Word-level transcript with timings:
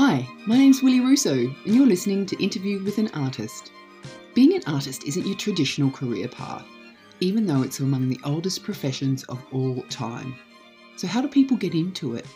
Hi, 0.00 0.28
my 0.46 0.56
name's 0.56 0.80
Willie 0.80 1.00
Russo, 1.00 1.32
and 1.34 1.74
you're 1.74 1.84
listening 1.84 2.24
to 2.26 2.40
Interview 2.40 2.80
with 2.84 2.98
an 2.98 3.10
Artist. 3.14 3.72
Being 4.32 4.54
an 4.54 4.62
artist 4.68 5.02
isn't 5.02 5.26
your 5.26 5.36
traditional 5.36 5.90
career 5.90 6.28
path, 6.28 6.64
even 7.18 7.48
though 7.48 7.62
it's 7.62 7.80
among 7.80 8.08
the 8.08 8.20
oldest 8.22 8.62
professions 8.62 9.24
of 9.24 9.44
all 9.50 9.82
time. 9.90 10.36
So, 10.96 11.08
how 11.08 11.20
do 11.20 11.26
people 11.26 11.56
get 11.56 11.74
into 11.74 12.14
it? 12.14 12.26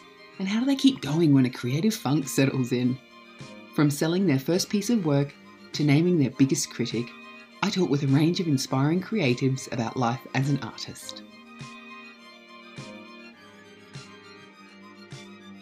And 0.40 0.48
how 0.48 0.58
do 0.58 0.66
they 0.66 0.74
keep 0.74 1.02
going 1.02 1.32
when 1.32 1.46
a 1.46 1.50
creative 1.50 1.94
funk 1.94 2.26
settles 2.26 2.72
in? 2.72 2.98
From 3.76 3.90
selling 3.90 4.26
their 4.26 4.40
first 4.40 4.68
piece 4.68 4.90
of 4.90 5.06
work 5.06 5.32
to 5.74 5.84
naming 5.84 6.18
their 6.18 6.30
biggest 6.30 6.68
critic, 6.68 7.06
I 7.62 7.70
talk 7.70 7.88
with 7.88 8.02
a 8.02 8.08
range 8.08 8.40
of 8.40 8.48
inspiring 8.48 9.00
creatives 9.00 9.72
about 9.72 9.96
life 9.96 10.26
as 10.34 10.50
an 10.50 10.58
artist. 10.64 11.22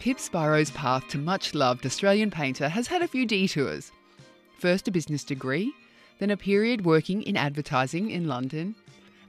Pip 0.01 0.19
Spiro's 0.19 0.71
path 0.71 1.07
to 1.09 1.19
much 1.19 1.55
loved 1.55 1.85
Australian 1.85 2.31
painter 2.31 2.71
has 2.71 2.87
had 2.87 3.03
a 3.03 3.07
few 3.07 3.27
detours. 3.27 3.93
First, 4.59 4.89
a 4.89 4.91
business 4.91 5.23
degree, 5.25 5.75
then 6.19 6.31
a 6.31 6.39
period 6.39 6.87
working 6.87 7.21
in 7.23 7.37
advertising 7.37 8.11
in 8.11 8.27
London, 8.27 8.75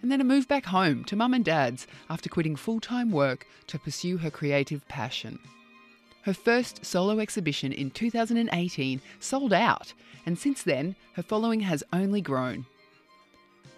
and 0.02 0.09
then 0.09 0.21
a 0.21 0.23
move 0.23 0.48
back 0.48 0.63
home 0.65 1.03
to 1.03 1.17
mum 1.17 1.34
and 1.34 1.43
dad's 1.43 1.88
after 2.09 2.29
quitting 2.29 2.55
full 2.55 2.79
time 2.79 3.12
work 3.12 3.45
to 3.67 3.77
pursue 3.77 4.15
her 4.15 4.31
creative 4.31 4.88
passion. 4.88 5.39
Her 6.21 6.34
first 6.34 6.85
solo 6.85 7.20
exhibition 7.20 7.73
in 7.73 7.91
2018 7.91 9.01
sold 9.20 9.51
out, 9.51 9.91
and 10.26 10.40
since 10.40 10.63
then, 10.63 10.96
her 11.15 11.24
following 11.24 11.59
has 11.59 11.84
only 11.91 12.21
grown. 12.21 12.65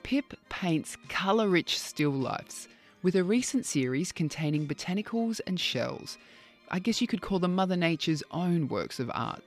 Pip 0.04 0.36
paints 0.48 0.96
colour 1.10 1.50
rich 1.50 1.80
still 1.80 2.12
lifes, 2.12 2.68
with 3.02 3.16
a 3.16 3.24
recent 3.24 3.66
series 3.66 4.12
containing 4.12 4.68
botanicals 4.68 5.42
and 5.48 5.60
shells 5.60 6.20
I 6.72 6.80
guess 6.80 7.02
you 7.02 7.08
could 7.08 7.22
call 7.22 7.40
them 7.40 7.56
Mother 7.56 7.76
Nature's 7.76 8.24
own 8.32 8.68
works 8.68 9.00
of 9.00 9.12
art. 9.14 9.44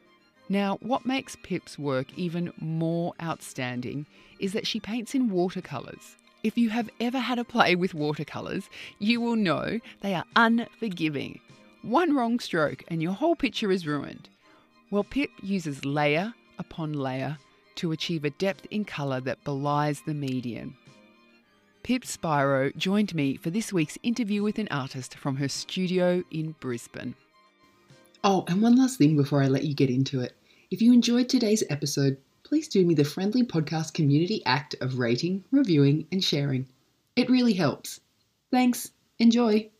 Now, 0.48 0.78
what 0.80 1.06
makes 1.06 1.36
Pip's 1.42 1.78
work 1.78 2.06
even 2.16 2.52
more 2.60 3.14
outstanding 3.20 4.06
is 4.38 4.52
that 4.52 4.66
she 4.66 4.78
paints 4.78 5.14
in 5.14 5.28
watercolours. 5.28 6.16
If 6.44 6.56
you 6.56 6.70
have 6.70 6.88
ever 7.00 7.18
had 7.18 7.40
a 7.40 7.44
play 7.44 7.74
with 7.74 7.94
watercolours, 7.94 8.68
you 9.00 9.20
will 9.20 9.34
know 9.34 9.80
they 10.02 10.14
are 10.14 10.24
unforgiving. 10.36 11.40
One 11.82 12.14
wrong 12.14 12.38
stroke 12.38 12.84
and 12.88 13.02
your 13.02 13.12
whole 13.12 13.34
picture 13.34 13.72
is 13.72 13.86
ruined. 13.86 14.28
Well, 14.90 15.02
Pip 15.02 15.30
uses 15.42 15.84
layer 15.84 16.32
upon 16.58 16.92
layer 16.92 17.38
to 17.76 17.92
achieve 17.92 18.24
a 18.24 18.30
depth 18.30 18.66
in 18.70 18.84
colour 18.84 19.20
that 19.22 19.42
belies 19.42 20.02
the 20.02 20.14
median. 20.14 20.76
Pip 21.86 22.04
Spiro 22.04 22.72
joined 22.76 23.14
me 23.14 23.36
for 23.36 23.50
this 23.50 23.72
week's 23.72 23.96
interview 24.02 24.42
with 24.42 24.58
an 24.58 24.66
artist 24.72 25.14
from 25.14 25.36
her 25.36 25.46
studio 25.46 26.24
in 26.32 26.56
Brisbane. 26.58 27.14
Oh, 28.24 28.44
and 28.48 28.60
one 28.60 28.74
last 28.74 28.98
thing 28.98 29.16
before 29.16 29.40
I 29.40 29.46
let 29.46 29.62
you 29.62 29.72
get 29.72 29.88
into 29.88 30.20
it. 30.20 30.34
If 30.72 30.82
you 30.82 30.92
enjoyed 30.92 31.28
today's 31.28 31.62
episode, 31.70 32.16
please 32.42 32.66
do 32.66 32.84
me 32.84 32.94
the 32.94 33.04
friendly 33.04 33.44
podcast 33.44 33.94
community 33.94 34.44
act 34.46 34.74
of 34.80 34.98
rating, 34.98 35.44
reviewing, 35.52 36.08
and 36.10 36.24
sharing. 36.24 36.66
It 37.14 37.30
really 37.30 37.52
helps. 37.52 38.00
Thanks. 38.50 38.90
Enjoy. 39.20 39.70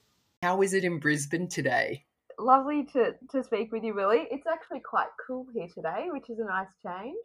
How 0.44 0.62
is 0.62 0.74
it 0.74 0.84
in 0.84 1.00
Brisbane 1.00 1.48
today? 1.48 2.04
Lovely 2.38 2.84
to, 2.92 3.16
to 3.32 3.42
speak 3.42 3.72
with 3.72 3.82
you, 3.82 3.94
Willie. 3.94 4.28
It's 4.30 4.46
actually 4.46 4.78
quite 4.78 5.08
cool 5.26 5.48
here 5.52 5.66
today, 5.74 6.06
which 6.12 6.30
is 6.30 6.38
a 6.38 6.44
nice 6.44 6.68
change. 6.84 7.16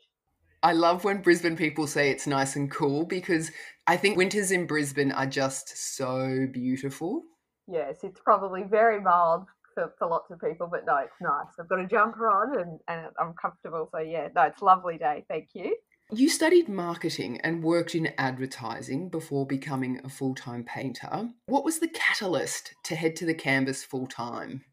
I 0.64 0.74
love 0.74 1.04
when 1.04 1.22
Brisbane 1.22 1.56
people 1.56 1.88
say 1.88 2.12
it's 2.12 2.28
nice 2.28 2.56
and 2.56 2.70
cool 2.70 3.06
because 3.06 3.52
I 3.88 3.98
think 3.98 4.18
winters 4.18 4.52
in 4.52 4.68
Brisbane 4.68 5.12
are 5.12 5.26
just 5.26 5.96
so 5.96 6.48
beautiful. 6.52 7.24
Yes, 7.68 7.98
it's 8.04 8.20
probably 8.24 8.64
very 8.64 9.02
mild 9.02 9.46
for, 9.74 9.94
for 9.98 10.08
lots 10.08 10.30
of 10.30 10.40
people, 10.40 10.68
but 10.70 10.86
no, 10.86 10.98
it's 10.98 11.14
nice. 11.20 11.48
I've 11.60 11.68
got 11.68 11.80
a 11.80 11.88
jumper 11.88 12.30
on 12.30 12.60
and, 12.60 12.80
and 12.88 13.08
I'm 13.20 13.34
comfortable. 13.34 13.90
So, 13.92 14.00
yeah, 14.00 14.28
no, 14.36 14.44
it's 14.44 14.62
a 14.62 14.66
lovely 14.66 14.98
day. 14.98 15.26
Thank 15.28 15.50
you. 15.54 15.76
You 16.14 16.30
studied 16.30 16.68
marketing 16.68 17.40
and 17.42 17.64
worked 17.64 17.96
in 17.96 18.14
advertising 18.18 19.10
before 19.10 19.48
becoming 19.48 20.02
a 20.04 20.10
full 20.10 20.36
time 20.36 20.66
painter. 20.66 21.30
What 21.46 21.64
was 21.64 21.80
the 21.80 21.88
catalyst 21.88 22.74
to 22.84 22.96
head 22.96 23.16
to 23.16 23.26
the 23.26 23.34
canvas 23.34 23.84
full 23.84 24.08
time? 24.08 24.66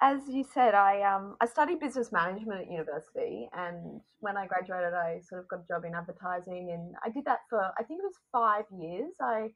As 0.00 0.20
you 0.28 0.44
said, 0.44 0.74
I 0.74 1.02
um 1.02 1.36
I 1.40 1.46
studied 1.46 1.80
business 1.80 2.12
management 2.12 2.60
at 2.62 2.70
university, 2.70 3.48
and 3.52 4.00
when 4.20 4.36
I 4.36 4.46
graduated, 4.46 4.94
I 4.94 5.20
sort 5.28 5.42
of 5.42 5.48
got 5.48 5.60
a 5.60 5.66
job 5.68 5.84
in 5.84 5.94
advertising, 5.94 6.70
and 6.72 6.94
I 7.04 7.10
did 7.10 7.24
that 7.24 7.40
for 7.50 7.60
I 7.78 7.82
think 7.82 8.00
it 8.00 8.04
was 8.04 8.18
five 8.32 8.64
years. 8.80 9.14
I 9.20 9.50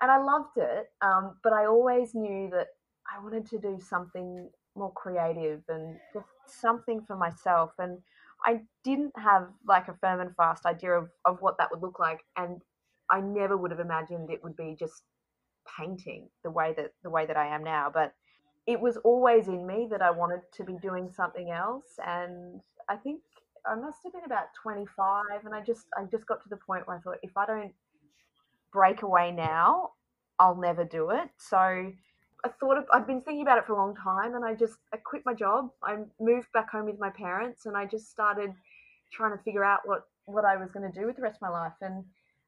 and 0.00 0.10
I 0.10 0.18
loved 0.18 0.56
it, 0.56 0.86
um, 1.02 1.36
but 1.42 1.52
I 1.52 1.66
always 1.66 2.14
knew 2.14 2.50
that 2.50 2.68
I 3.12 3.22
wanted 3.22 3.46
to 3.50 3.58
do 3.58 3.78
something 3.80 4.50
more 4.76 4.92
creative 4.92 5.62
and 5.68 5.96
just 6.12 6.26
something 6.46 7.02
for 7.06 7.16
myself, 7.16 7.72
and 7.78 7.98
I 8.44 8.60
didn't 8.84 9.12
have 9.18 9.48
like 9.66 9.88
a 9.88 9.94
firm 10.00 10.20
and 10.20 10.36
fast 10.36 10.66
idea 10.66 10.92
of 10.92 11.10
of 11.24 11.38
what 11.40 11.58
that 11.58 11.70
would 11.72 11.82
look 11.82 11.98
like, 11.98 12.20
and 12.36 12.62
I 13.10 13.20
never 13.20 13.56
would 13.56 13.72
have 13.72 13.80
imagined 13.80 14.30
it 14.30 14.42
would 14.44 14.56
be 14.56 14.76
just 14.78 15.02
painting 15.78 16.28
the 16.44 16.50
way 16.50 16.74
that 16.76 16.92
the 17.02 17.10
way 17.10 17.26
that 17.26 17.36
I 17.36 17.48
am 17.54 17.64
now, 17.64 17.90
but 17.92 18.14
it 18.66 18.80
was 18.80 18.96
always 18.98 19.48
in 19.48 19.66
me 19.66 19.86
that 19.90 20.02
I 20.02 20.10
wanted 20.10 20.40
to 20.54 20.64
be 20.64 20.74
doing 20.74 21.10
something 21.14 21.50
else. 21.50 21.98
And 22.04 22.60
I 22.88 22.96
think 22.96 23.20
I 23.66 23.74
must 23.74 23.98
have 24.04 24.12
been 24.12 24.24
about 24.24 24.54
25, 24.62 25.24
and 25.44 25.54
I 25.54 25.60
just 25.60 25.86
I 25.96 26.04
just 26.04 26.26
got 26.26 26.42
to 26.42 26.48
the 26.48 26.56
point 26.56 26.86
where 26.86 26.96
I 26.96 27.00
thought 27.00 27.18
if 27.22 27.36
I 27.36 27.46
don't 27.46 27.72
break 28.72 29.02
away 29.02 29.30
now, 29.30 29.90
I'll 30.38 30.56
never 30.56 30.84
do 30.84 31.10
it. 31.10 31.28
So 31.36 31.56
I 31.56 32.48
thought 32.60 32.78
of, 32.78 32.84
I'd 32.92 33.06
been 33.06 33.22
thinking 33.22 33.42
about 33.42 33.58
it 33.58 33.66
for 33.66 33.74
a 33.74 33.76
long 33.76 33.96
time, 33.96 34.34
and 34.34 34.44
I 34.44 34.54
just 34.54 34.76
I 34.92 34.98
quit 34.98 35.22
my 35.24 35.34
job. 35.34 35.70
I 35.82 35.96
moved 36.20 36.48
back 36.52 36.70
home 36.70 36.86
with 36.86 36.98
my 36.98 37.10
parents, 37.10 37.66
and 37.66 37.76
I 37.76 37.86
just 37.86 38.10
started 38.10 38.52
trying 39.12 39.36
to 39.36 39.42
figure 39.44 39.64
out 39.64 39.80
what 39.84 40.06
what 40.26 40.44
I 40.44 40.56
was 40.56 40.70
going 40.70 40.90
to 40.90 41.00
do 41.00 41.06
with 41.06 41.16
the 41.16 41.22
rest 41.22 41.36
of 41.36 41.42
my 41.42 41.50
life. 41.50 41.74
And 41.82 42.04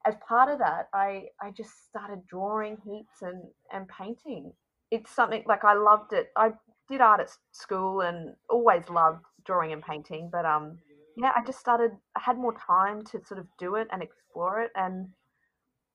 as 0.06 0.14
part 0.26 0.50
of 0.50 0.58
that, 0.60 0.88
I 0.94 1.26
I 1.42 1.50
just 1.50 1.88
started 1.88 2.26
drawing 2.26 2.78
heaps 2.84 3.22
and 3.22 3.42
and 3.72 3.86
painting 3.88 4.52
it's 4.90 5.10
something 5.10 5.42
like 5.46 5.64
I 5.64 5.74
loved 5.74 6.12
it. 6.12 6.28
I 6.36 6.52
did 6.88 7.00
art 7.00 7.20
at 7.20 7.30
school 7.52 8.00
and 8.00 8.34
always 8.48 8.88
loved 8.88 9.24
drawing 9.44 9.72
and 9.72 9.82
painting, 9.82 10.28
but 10.30 10.44
um, 10.44 10.78
yeah, 11.16 11.32
I 11.34 11.44
just 11.44 11.58
started. 11.58 11.92
I 12.16 12.20
had 12.20 12.36
more 12.36 12.54
time 12.66 13.04
to 13.06 13.20
sort 13.24 13.40
of 13.40 13.46
do 13.58 13.76
it 13.76 13.88
and 13.92 14.02
explore 14.02 14.60
it, 14.60 14.70
and 14.74 15.08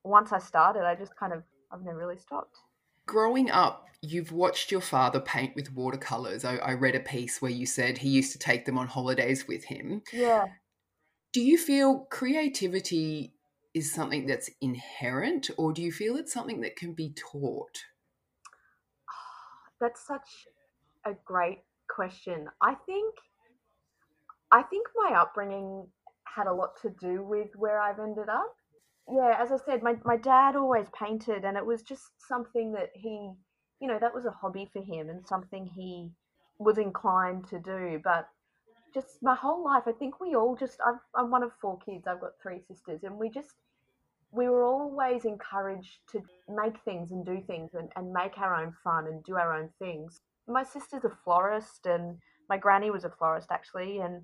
once 0.04 0.32
I 0.32 0.38
started, 0.38 0.84
I 0.84 0.94
just 0.94 1.16
kind 1.16 1.32
of 1.32 1.42
I've 1.72 1.82
never 1.82 1.98
really 1.98 2.18
stopped. 2.18 2.56
Growing 3.06 3.50
up, 3.50 3.86
you've 4.00 4.32
watched 4.32 4.70
your 4.70 4.80
father 4.80 5.20
paint 5.20 5.56
with 5.56 5.72
watercolors. 5.74 6.44
I, 6.44 6.56
I 6.56 6.74
read 6.74 6.94
a 6.94 7.00
piece 7.00 7.40
where 7.40 7.50
you 7.50 7.66
said 7.66 7.98
he 7.98 8.10
used 8.10 8.32
to 8.32 8.38
take 8.38 8.64
them 8.64 8.78
on 8.78 8.86
holidays 8.86 9.48
with 9.48 9.64
him. 9.64 10.02
Yeah. 10.12 10.46
Do 11.32 11.40
you 11.40 11.56
feel 11.56 12.06
creativity 12.10 13.34
is 13.74 13.92
something 13.92 14.26
that's 14.26 14.50
inherent, 14.60 15.50
or 15.56 15.72
do 15.72 15.82
you 15.82 15.90
feel 15.90 16.16
it's 16.16 16.32
something 16.32 16.60
that 16.60 16.76
can 16.76 16.92
be 16.92 17.14
taught? 17.16 17.78
That's 19.82 20.06
such 20.06 20.46
a 21.04 21.12
great 21.26 21.60
question. 21.94 22.48
I 22.62 22.74
think 22.86 23.14
I 24.50 24.62
think 24.62 24.86
my 24.96 25.16
upbringing 25.20 25.88
had 26.24 26.46
a 26.46 26.54
lot 26.54 26.80
to 26.82 26.90
do 26.90 27.22
with 27.24 27.48
where 27.56 27.80
I've 27.80 27.98
ended 27.98 28.30
up. 28.30 28.54
Yeah, 29.10 29.36
as 29.38 29.52
I 29.52 29.58
said, 29.66 29.82
my, 29.82 29.96
my 30.04 30.16
dad 30.16 30.56
always 30.56 30.86
painted 30.98 31.44
and 31.44 31.56
it 31.56 31.66
was 31.66 31.82
just 31.82 32.04
something 32.28 32.72
that 32.72 32.90
he 32.94 33.32
you 33.82 33.88
know, 33.88 33.98
that 34.00 34.14
was 34.14 34.26
a 34.26 34.30
hobby 34.30 34.70
for 34.72 34.80
him 34.80 35.10
and 35.10 35.26
something 35.26 35.66
he 35.66 36.12
was 36.60 36.78
inclined 36.78 37.48
to 37.48 37.58
do. 37.58 38.00
But 38.04 38.28
just 38.94 39.20
my 39.20 39.34
whole 39.34 39.64
life, 39.64 39.82
I 39.88 39.92
think 39.92 40.20
we 40.20 40.36
all 40.36 40.54
just, 40.54 40.78
i 40.86 41.20
am 41.20 41.32
one 41.32 41.42
of 41.42 41.50
four 41.60 41.78
kids, 41.84 42.06
I've 42.06 42.20
got 42.20 42.40
three 42.40 42.60
sisters, 42.60 43.02
and 43.02 43.18
we 43.18 43.28
just 43.28 43.56
we 44.32 44.48
were 44.48 44.64
always 44.64 45.24
encouraged 45.24 45.98
to 46.10 46.22
make 46.48 46.80
things 46.84 47.12
and 47.12 47.24
do 47.24 47.42
things 47.46 47.70
and, 47.74 47.90
and 47.96 48.12
make 48.12 48.38
our 48.38 48.54
own 48.54 48.74
fun 48.82 49.06
and 49.06 49.22
do 49.24 49.36
our 49.36 49.54
own 49.54 49.68
things. 49.78 50.20
My 50.48 50.64
sister's 50.64 51.04
a 51.04 51.12
florist 51.22 51.86
and 51.86 52.16
my 52.48 52.56
granny 52.56 52.90
was 52.90 53.04
a 53.04 53.10
florist 53.10 53.48
actually. 53.50 53.98
And 53.98 54.22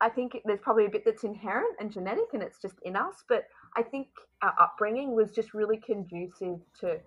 I 0.00 0.08
think 0.08 0.38
there's 0.44 0.60
probably 0.60 0.86
a 0.86 0.90
bit 0.90 1.04
that's 1.04 1.24
inherent 1.24 1.74
and 1.80 1.92
genetic 1.92 2.26
and 2.32 2.42
it's 2.42 2.60
just 2.60 2.76
in 2.84 2.94
us. 2.94 3.24
But 3.28 3.44
I 3.76 3.82
think 3.82 4.06
our 4.42 4.54
upbringing 4.60 5.14
was 5.16 5.32
just 5.32 5.54
really 5.54 5.78
conducive 5.78 6.60
to 6.80 7.00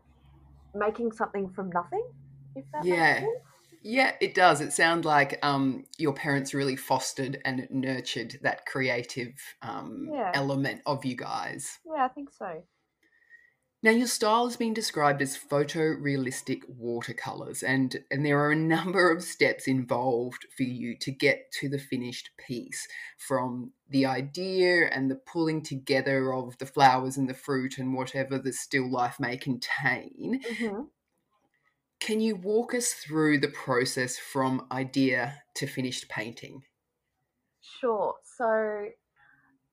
making 0.74 1.14
something 1.14 1.50
from 1.50 1.70
nothing, 1.72 2.04
if 2.56 2.66
that 2.74 2.84
yeah. 2.84 3.26
Yeah, 3.88 4.14
it 4.20 4.34
does. 4.34 4.62
It 4.62 4.74
sounds 4.74 5.06
like 5.06 5.38
um, 5.44 5.86
your 6.00 6.14
parents 6.14 6.56
really 6.56 6.76
fostered 6.76 7.40
and 7.46 7.68
nurtured 7.70 8.40
that 8.42 8.66
creative 8.66 9.36
um, 9.62 10.10
yeah. 10.12 10.32
element 10.34 10.82
of 10.88 11.06
you 11.06 11.16
guys. 11.16 11.78
Yeah, 11.86 12.04
I 12.04 12.08
think 12.08 12.32
so. 12.32 12.64
Now, 13.84 13.92
your 13.92 14.08
style 14.08 14.48
has 14.48 14.58
been 14.58 14.74
described 14.74 15.22
as 15.22 15.38
photorealistic 15.38 16.62
watercolors, 16.68 17.62
and, 17.62 17.96
and 18.10 18.26
there 18.26 18.40
are 18.40 18.54
a 18.54 18.56
number 18.76 19.12
of 19.12 19.22
steps 19.22 19.68
involved 19.68 20.48
for 20.58 20.64
you 20.64 20.98
to 20.98 21.12
get 21.12 21.52
to 21.60 21.70
the 21.70 21.78
finished 21.78 22.32
piece 22.40 22.88
from 23.20 23.72
the 23.88 24.08
idea 24.08 24.88
and 24.88 25.12
the 25.12 25.22
pulling 25.32 25.62
together 25.62 26.34
of 26.34 26.58
the 26.58 26.66
flowers 26.66 27.18
and 27.18 27.30
the 27.30 27.36
fruit 27.36 27.78
and 27.78 27.94
whatever 27.94 28.40
the 28.40 28.52
still 28.52 28.92
life 28.92 29.20
may 29.20 29.38
contain. 29.38 30.42
Mm-hmm 30.44 30.82
Can 32.00 32.22
you 32.22 32.36
walk 32.36 32.74
us 32.74 32.94
through 32.94 33.40
the 33.40 33.48
process 33.48 34.18
from 34.18 34.68
idea 34.72 35.42
to 35.56 35.68
finished 35.68 36.08
painting? 36.10 36.62
Sure. 37.62 38.14
So, 38.38 38.88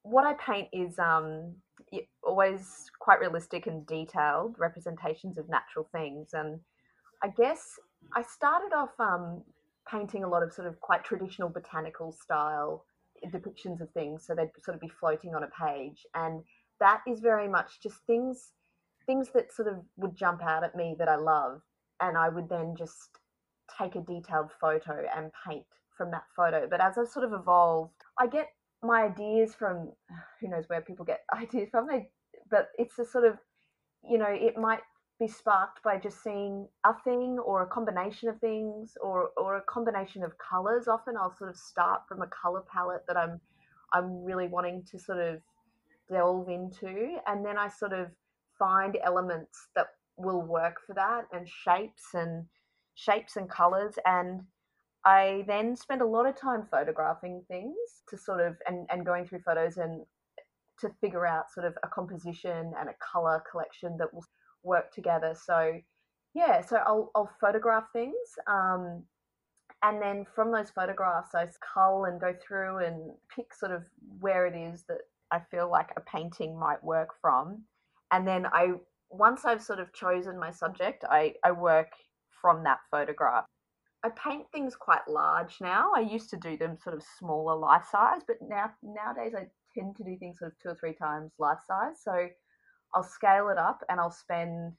what 0.03 0.25
I 0.25 0.35
paint 0.35 0.69
is 0.73 0.99
um, 0.99 1.55
always 2.23 2.91
quite 3.01 3.21
realistic 3.21 3.67
and 3.67 3.87
detailed 3.87 4.57
representations 4.59 5.39
of 5.39 5.49
natural 5.49 5.89
things. 5.93 6.31
And 6.33 6.61
I 7.23 7.29
guess 7.29 7.79
I 8.17 8.23
started 8.23 8.75
off 8.75 8.91
um, 8.99 9.43
painting 9.91 10.25
a 10.25 10.29
lot 10.29 10.43
of 10.43 10.53
sort 10.53 10.67
of 10.67 10.81
quite 10.81 11.05
traditional 11.05 11.49
botanical 11.49 12.13
style 12.13 12.85
depictions 13.27 13.81
of 13.81 13.91
things. 13.91 14.25
So 14.27 14.35
they'd 14.35 14.51
sort 14.65 14.75
of 14.75 14.81
be 14.81 14.89
floating 14.89 15.35
on 15.35 15.45
a 15.45 15.49
page. 15.49 16.07
And 16.15 16.43
that 16.81 17.01
is 17.07 17.21
very 17.21 17.49
much 17.49 17.81
just 17.83 17.97
things 18.07 18.53
things 19.07 19.31
that 19.35 19.53
sort 19.53 19.67
of 19.67 19.79
would 19.97 20.15
jump 20.15 20.43
out 20.43 20.63
at 20.63 20.77
me 20.77 20.95
that 20.99 21.09
I 21.09 21.17
love. 21.17 21.61
And 22.03 22.19
I 22.19 22.29
would 22.29 22.49
then 22.49 22.75
just 22.77 23.19
take 23.79 23.95
a 23.95 24.01
detailed 24.01 24.51
photo 24.61 25.07
and 25.17 25.31
paint 25.47 25.65
from 25.97 26.11
that 26.11 26.25
photo. 26.37 26.67
But 26.69 26.81
as 26.81 26.99
I've 26.99 27.09
sort 27.09 27.25
of 27.25 27.33
evolved, 27.33 27.95
I 28.19 28.27
get 28.27 28.49
my 28.83 29.05
ideas 29.05 29.55
from 29.55 29.93
who 30.41 30.49
knows 30.49 30.65
where 30.69 30.83
people 30.83 31.05
get 31.05 31.21
ideas 31.35 31.69
from. 31.71 31.87
They, 31.87 32.09
but 32.51 32.69
it's 32.77 32.99
a 32.99 33.05
sort 33.05 33.25
of, 33.25 33.39
you 34.09 34.19
know, 34.19 34.29
it 34.29 34.59
might 34.59 34.81
be 35.21 35.29
sparked 35.29 35.83
by 35.85 35.99
just 35.99 36.23
seeing 36.23 36.67
a 36.85 36.93
thing 37.05 37.39
or 37.39 37.63
a 37.63 37.67
combination 37.67 38.29
of 38.29 38.39
things 38.41 38.95
or 39.01 39.31
or 39.37 39.57
a 39.57 39.63
combination 39.63 40.25
of 40.25 40.33
colors. 40.39 40.89
Often 40.89 41.17
I'll 41.17 41.37
sort 41.37 41.51
of 41.51 41.57
start 41.57 42.03
from 42.09 42.23
a 42.23 42.27
color 42.27 42.63
palette 42.73 43.05
that 43.07 43.17
I'm 43.17 43.41
I'm 43.93 44.25
really 44.25 44.49
wanting 44.49 44.83
to 44.91 44.99
sort 44.99 45.21
of 45.21 45.41
delve 46.11 46.49
into, 46.49 47.19
and 47.27 47.45
then 47.45 47.57
I 47.57 47.69
sort 47.69 47.93
of 47.93 48.09
find 48.59 48.99
elements 49.05 49.69
that 49.77 49.87
will 50.23 50.43
work 50.43 50.77
for 50.87 50.95
that 50.95 51.25
and 51.33 51.49
shapes 51.49 52.15
and 52.15 52.47
shapes 52.95 53.37
and 53.37 53.51
colors 53.51 53.95
and 54.07 54.43
I 55.05 55.45
then 55.49 55.77
spend 55.77 56.01
a 56.01 56.07
lot 56.07 56.27
of 56.27 56.37
time 56.37 56.67
photographing 56.71 57.43
things 57.49 57.77
to 58.09 58.17
sort 58.17 58.41
of 58.41 58.57
and, 58.67 58.87
and 58.91 59.05
going 59.05 59.27
through 59.27 59.41
photos 59.41 59.77
and 59.77 60.05
to 60.81 60.91
figure 61.01 61.27
out 61.27 61.51
sort 61.53 61.67
of 61.67 61.75
a 61.83 61.89
composition 61.89 62.73
and 62.79 62.89
a 62.89 62.95
color 63.13 63.43
collection 63.51 63.97
that 63.99 64.13
will 64.13 64.25
work 64.63 64.93
together. 64.93 65.35
So 65.35 65.81
yeah, 66.35 66.61
so 66.61 66.77
I'll 66.87 67.11
I'll 67.15 67.31
photograph 67.41 67.85
things. 67.93 68.15
Um, 68.47 69.03
and 69.83 70.01
then 70.01 70.25
from 70.35 70.53
those 70.53 70.71
photographs 70.71 71.35
I 71.35 71.49
cull 71.75 72.05
and 72.05 72.21
go 72.21 72.35
through 72.47 72.79
and 72.85 73.13
pick 73.35 73.53
sort 73.53 73.73
of 73.73 73.83
where 74.21 74.47
it 74.47 74.57
is 74.57 74.85
that 74.89 74.99
I 75.33 75.41
feel 75.51 75.69
like 75.69 75.91
a 75.97 76.01
painting 76.01 76.59
might 76.59 76.83
work 76.85 77.09
from. 77.21 77.65
And 78.13 78.29
then 78.29 78.47
I 78.47 78.75
once 79.13 79.45
I've 79.45 79.63
sort 79.63 79.79
of 79.79 79.93
chosen 79.93 80.39
my 80.39 80.51
subject, 80.51 81.05
I, 81.09 81.35
I 81.45 81.53
work 81.53 81.89
from 82.41 82.65
that 82.65 82.79
photograph. 82.91 83.45
I 84.05 84.09
paint 84.11 84.47
things 84.51 84.75
quite 84.75 85.07
large 85.07 85.59
now. 85.61 85.93
I 85.95 86.01
used 86.01 86.31
to 86.31 86.37
do 86.37 86.57
them 86.57 86.77
sort 86.83 86.97
of 86.97 87.05
smaller 87.19 87.55
life 87.55 87.85
size, 87.91 88.23
but 88.27 88.37
now 88.43 88.71
nowadays 88.83 89.33
I 89.37 89.47
tend 89.79 89.97
to 89.97 90.05
do 90.05 90.17
things 90.19 90.39
sort 90.41 90.53
of 90.53 90.59
two 90.59 90.71
or 90.71 90.77
three 90.81 90.95
times 90.95 91.31
life 91.39 91.59
size. 91.67 91.97
So 92.03 92.29
I'll 92.95 93.05
scale 93.05 93.49
it 93.51 93.59
up 93.59 93.81
and 93.89 94.01
I'll 94.01 94.11
spend 94.11 94.73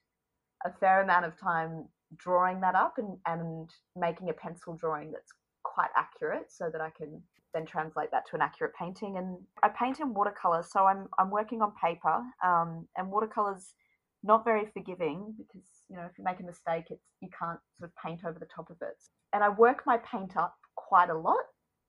a 0.65 0.71
fair 0.79 1.01
amount 1.01 1.25
of 1.25 1.39
time 1.39 1.88
drawing 2.18 2.59
that 2.62 2.75
up 2.75 2.95
and, 2.97 3.18
and 3.25 3.69
making 3.95 4.29
a 4.29 4.33
pencil 4.33 4.75
drawing 4.75 5.12
that's 5.12 5.31
quite 5.63 5.89
accurate 5.95 6.51
so 6.51 6.69
that 6.71 6.81
I 6.81 6.89
can 6.89 7.21
then 7.53 7.65
translate 7.65 8.12
that 8.12 8.25
to 8.29 8.36
an 8.36 8.41
accurate 8.41 8.74
painting. 8.77 9.18
And 9.18 9.38
I 9.63 9.69
paint 9.69 10.00
in 10.00 10.13
watercolor, 10.13 10.63
so 10.68 10.86
I'm 10.86 11.07
I'm 11.18 11.29
working 11.29 11.62
on 11.62 11.71
paper, 11.81 12.21
um, 12.44 12.88
and 12.97 13.12
watercolors 13.12 13.74
not 14.23 14.45
very 14.45 14.65
forgiving 14.73 15.33
because 15.37 15.67
you 15.89 15.95
know 15.97 16.03
if 16.03 16.17
you 16.17 16.23
make 16.23 16.39
a 16.39 16.43
mistake 16.43 16.85
it's 16.89 17.05
you 17.21 17.29
can't 17.37 17.59
sort 17.77 17.89
of 17.89 17.95
paint 18.03 18.21
over 18.25 18.39
the 18.39 18.47
top 18.53 18.69
of 18.69 18.77
it. 18.81 18.97
And 19.33 19.43
i 19.43 19.49
work 19.49 19.83
my 19.85 19.97
paint 19.97 20.37
up 20.37 20.55
quite 20.75 21.09
a 21.09 21.17
lot 21.17 21.43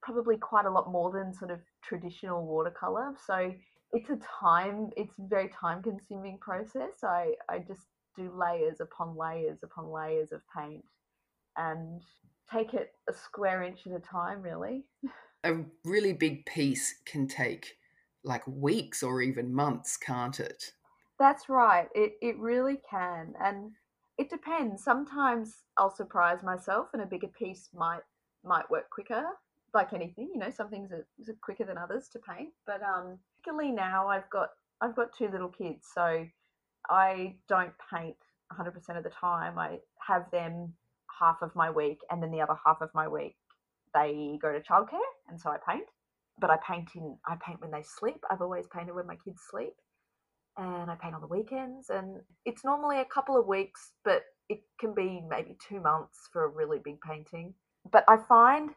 probably 0.04 0.36
quite 0.36 0.66
a 0.66 0.70
lot 0.70 0.92
more 0.92 1.10
than 1.10 1.32
sort 1.32 1.50
of 1.50 1.60
traditional 1.82 2.44
watercolor. 2.46 3.14
So 3.26 3.52
it's 3.92 4.10
a 4.10 4.18
time 4.40 4.90
it's 4.96 5.18
a 5.18 5.26
very 5.26 5.48
time 5.48 5.82
consuming 5.82 6.38
process. 6.38 7.02
I 7.02 7.32
i 7.48 7.58
just 7.58 7.86
do 8.16 8.30
layers 8.38 8.80
upon 8.80 9.16
layers 9.16 9.58
upon 9.64 9.90
layers 9.90 10.30
of 10.30 10.40
paint 10.56 10.84
and 11.56 12.02
take 12.52 12.74
it 12.74 12.92
a 13.08 13.12
square 13.12 13.62
inch 13.62 13.86
at 13.86 13.92
a 13.92 14.00
time 14.00 14.42
really. 14.42 14.84
A 15.44 15.56
really 15.84 16.12
big 16.12 16.46
piece 16.46 16.94
can 17.06 17.26
take 17.26 17.76
like 18.24 18.46
weeks 18.46 19.02
or 19.02 19.20
even 19.20 19.52
months 19.52 19.96
can't 19.96 20.38
it 20.40 20.72
that's 21.18 21.48
right. 21.48 21.88
It 21.94 22.14
it 22.20 22.38
really 22.38 22.78
can, 22.88 23.34
and 23.40 23.72
it 24.18 24.30
depends. 24.30 24.82
Sometimes 24.82 25.62
I'll 25.78 25.94
surprise 25.94 26.42
myself, 26.42 26.88
and 26.92 27.02
a 27.02 27.06
bigger 27.06 27.28
piece 27.28 27.68
might 27.74 28.02
might 28.44 28.70
work 28.70 28.90
quicker. 28.90 29.24
Like 29.72 29.92
anything, 29.92 30.30
you 30.32 30.38
know, 30.38 30.50
some 30.50 30.68
things 30.68 30.92
are, 30.92 31.06
are 31.28 31.36
quicker 31.42 31.64
than 31.64 31.78
others 31.78 32.08
to 32.12 32.20
paint. 32.20 32.50
But 32.66 32.80
um, 32.82 33.18
particularly 33.38 33.72
now, 33.72 34.08
I've 34.08 34.28
got 34.30 34.50
I've 34.80 34.96
got 34.96 35.12
two 35.16 35.28
little 35.28 35.48
kids, 35.48 35.88
so 35.92 36.26
I 36.90 37.36
don't 37.48 37.72
paint 37.92 38.16
100% 38.52 38.96
of 38.96 39.04
the 39.04 39.10
time. 39.10 39.58
I 39.58 39.78
have 40.06 40.30
them 40.30 40.74
half 41.18 41.42
of 41.42 41.54
my 41.56 41.70
week, 41.70 42.00
and 42.10 42.22
then 42.22 42.30
the 42.30 42.40
other 42.40 42.56
half 42.64 42.80
of 42.80 42.90
my 42.94 43.08
week 43.08 43.36
they 43.94 44.38
go 44.42 44.52
to 44.52 44.60
childcare, 44.60 44.98
and 45.28 45.40
so 45.40 45.50
I 45.50 45.58
paint. 45.68 45.86
But 46.40 46.50
I 46.50 46.58
paint 46.68 46.90
in 46.96 47.16
I 47.26 47.36
paint 47.36 47.60
when 47.60 47.70
they 47.70 47.82
sleep. 47.82 48.22
I've 48.30 48.42
always 48.42 48.66
painted 48.66 48.94
when 48.94 49.06
my 49.06 49.16
kids 49.16 49.40
sleep 49.50 49.74
and 50.56 50.90
I 50.90 50.96
paint 51.00 51.14
on 51.14 51.20
the 51.20 51.26
weekends. 51.26 51.90
And 51.90 52.20
it's 52.44 52.64
normally 52.64 53.00
a 53.00 53.04
couple 53.04 53.38
of 53.38 53.46
weeks, 53.46 53.92
but 54.04 54.22
it 54.48 54.62
can 54.78 54.94
be 54.94 55.22
maybe 55.28 55.56
two 55.66 55.80
months 55.80 56.28
for 56.32 56.44
a 56.44 56.48
really 56.48 56.78
big 56.82 57.00
painting. 57.00 57.54
But 57.90 58.04
I 58.08 58.16
find 58.16 58.70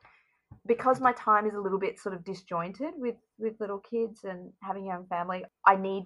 because 0.65 0.99
my 1.01 1.11
time 1.13 1.45
is 1.45 1.53
a 1.53 1.59
little 1.59 1.79
bit 1.79 1.99
sort 1.99 2.15
of 2.15 2.23
disjointed 2.23 2.93
with 2.97 3.15
with 3.37 3.59
little 3.59 3.79
kids 3.79 4.23
and 4.23 4.51
having 4.63 4.83
a 4.83 4.87
young 4.87 5.05
family, 5.07 5.43
I 5.65 5.75
need 5.75 6.05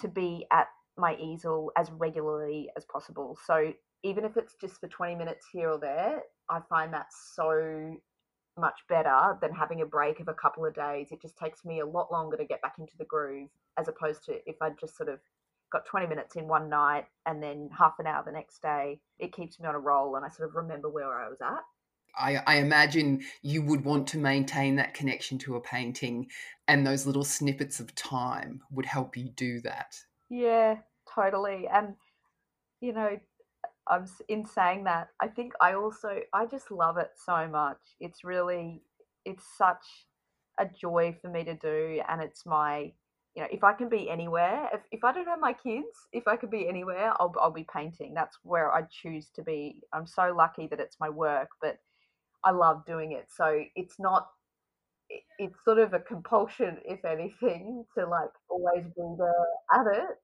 to 0.00 0.08
be 0.08 0.46
at 0.52 0.68
my 0.96 1.16
easel 1.16 1.70
as 1.76 1.90
regularly 1.92 2.70
as 2.76 2.84
possible. 2.86 3.38
So 3.46 3.72
even 4.02 4.24
if 4.24 4.36
it's 4.36 4.54
just 4.60 4.80
for 4.80 4.88
20 4.88 5.16
minutes 5.16 5.46
here 5.52 5.70
or 5.70 5.78
there, 5.78 6.22
I 6.48 6.60
find 6.68 6.92
that 6.92 7.06
so 7.34 7.96
much 8.58 8.80
better 8.88 9.38
than 9.40 9.52
having 9.52 9.80
a 9.80 9.86
break 9.86 10.20
of 10.20 10.28
a 10.28 10.34
couple 10.34 10.66
of 10.66 10.74
days. 10.74 11.08
It 11.10 11.22
just 11.22 11.36
takes 11.36 11.64
me 11.64 11.80
a 11.80 11.86
lot 11.86 12.12
longer 12.12 12.36
to 12.36 12.44
get 12.44 12.62
back 12.62 12.76
into 12.78 12.96
the 12.96 13.04
groove 13.04 13.48
as 13.78 13.88
opposed 13.88 14.24
to 14.24 14.38
if 14.46 14.56
I 14.60 14.70
just 14.80 14.96
sort 14.96 15.08
of 15.08 15.20
got 15.70 15.86
20 15.86 16.06
minutes 16.06 16.36
in 16.36 16.48
one 16.48 16.68
night 16.68 17.06
and 17.26 17.42
then 17.42 17.68
half 17.76 17.94
an 17.98 18.06
hour 18.06 18.22
the 18.24 18.32
next 18.32 18.62
day. 18.62 19.00
It 19.18 19.32
keeps 19.32 19.60
me 19.60 19.66
on 19.66 19.74
a 19.74 19.78
roll 19.78 20.16
and 20.16 20.24
I 20.24 20.28
sort 20.28 20.48
of 20.48 20.54
remember 20.54 20.88
where 20.88 21.12
I 21.12 21.28
was 21.28 21.40
at. 21.40 21.64
I, 22.18 22.42
I, 22.46 22.56
imagine 22.56 23.22
you 23.42 23.62
would 23.62 23.84
want 23.84 24.08
to 24.08 24.18
maintain 24.18 24.76
that 24.76 24.94
connection 24.94 25.38
to 25.38 25.56
a 25.56 25.60
painting, 25.60 26.28
and 26.66 26.84
those 26.84 27.06
little 27.06 27.24
snippets 27.24 27.80
of 27.80 27.94
time 27.94 28.62
would 28.72 28.86
help 28.86 29.16
you 29.16 29.28
do 29.28 29.60
that. 29.60 29.94
Yeah, 30.28 30.78
totally. 31.14 31.68
And, 31.72 31.94
you 32.80 32.92
know, 32.92 33.18
I'm 33.90 34.06
in 34.28 34.44
saying 34.46 34.84
that, 34.84 35.08
I 35.20 35.28
think 35.28 35.52
I 35.60 35.74
also 35.74 36.20
I 36.32 36.46
just 36.46 36.70
love 36.70 36.98
it 36.98 37.10
so 37.16 37.48
much. 37.48 37.78
It's 38.00 38.24
really 38.24 38.82
it's 39.24 39.44
such 39.56 39.84
a 40.58 40.66
joy 40.66 41.16
for 41.20 41.28
me 41.28 41.44
to 41.44 41.54
do 41.54 42.00
and 42.08 42.22
it's 42.22 42.44
my 42.46 42.92
you 43.36 43.42
know, 43.42 43.48
if 43.52 43.62
I 43.62 43.72
can 43.72 43.88
be 43.88 44.10
anywhere, 44.10 44.68
if, 44.72 44.80
if 44.90 45.04
I 45.04 45.12
don't 45.12 45.28
have 45.28 45.38
my 45.38 45.52
kids, 45.52 45.86
if 46.12 46.26
I 46.26 46.34
could 46.34 46.50
be 46.50 46.68
anywhere, 46.68 47.12
I'll, 47.20 47.32
I'll 47.40 47.52
be 47.52 47.66
painting. 47.72 48.12
That's 48.12 48.36
where 48.42 48.72
I 48.72 48.82
choose 48.90 49.28
to 49.36 49.44
be. 49.44 49.80
I'm 49.92 50.08
so 50.08 50.34
lucky 50.36 50.66
that 50.68 50.80
it's 50.80 50.96
my 50.98 51.08
work, 51.08 51.48
but 51.62 51.76
I 52.44 52.50
love 52.50 52.84
doing 52.84 53.12
it. 53.12 53.26
So 53.28 53.62
it's 53.76 53.94
not, 54.00 54.26
it's 55.38 55.54
sort 55.64 55.78
of 55.78 55.94
a 55.94 56.00
compulsion, 56.00 56.78
if 56.84 57.04
anything, 57.04 57.84
to 57.96 58.06
like 58.06 58.30
always 58.50 58.84
be 58.96 59.14
there 59.18 59.80
at 59.80 59.86
it 59.96 60.18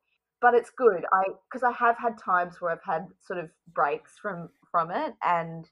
but 0.45 0.53
it's 0.53 0.69
good. 0.69 1.07
I 1.11 1.23
because 1.51 1.63
I 1.63 1.73
have 1.73 1.97
had 1.97 2.19
times 2.19 2.61
where 2.61 2.71
I've 2.71 2.85
had 2.85 3.07
sort 3.27 3.39
of 3.39 3.49
breaks 3.73 4.19
from 4.21 4.51
from 4.71 4.91
it, 4.91 5.15
and 5.25 5.67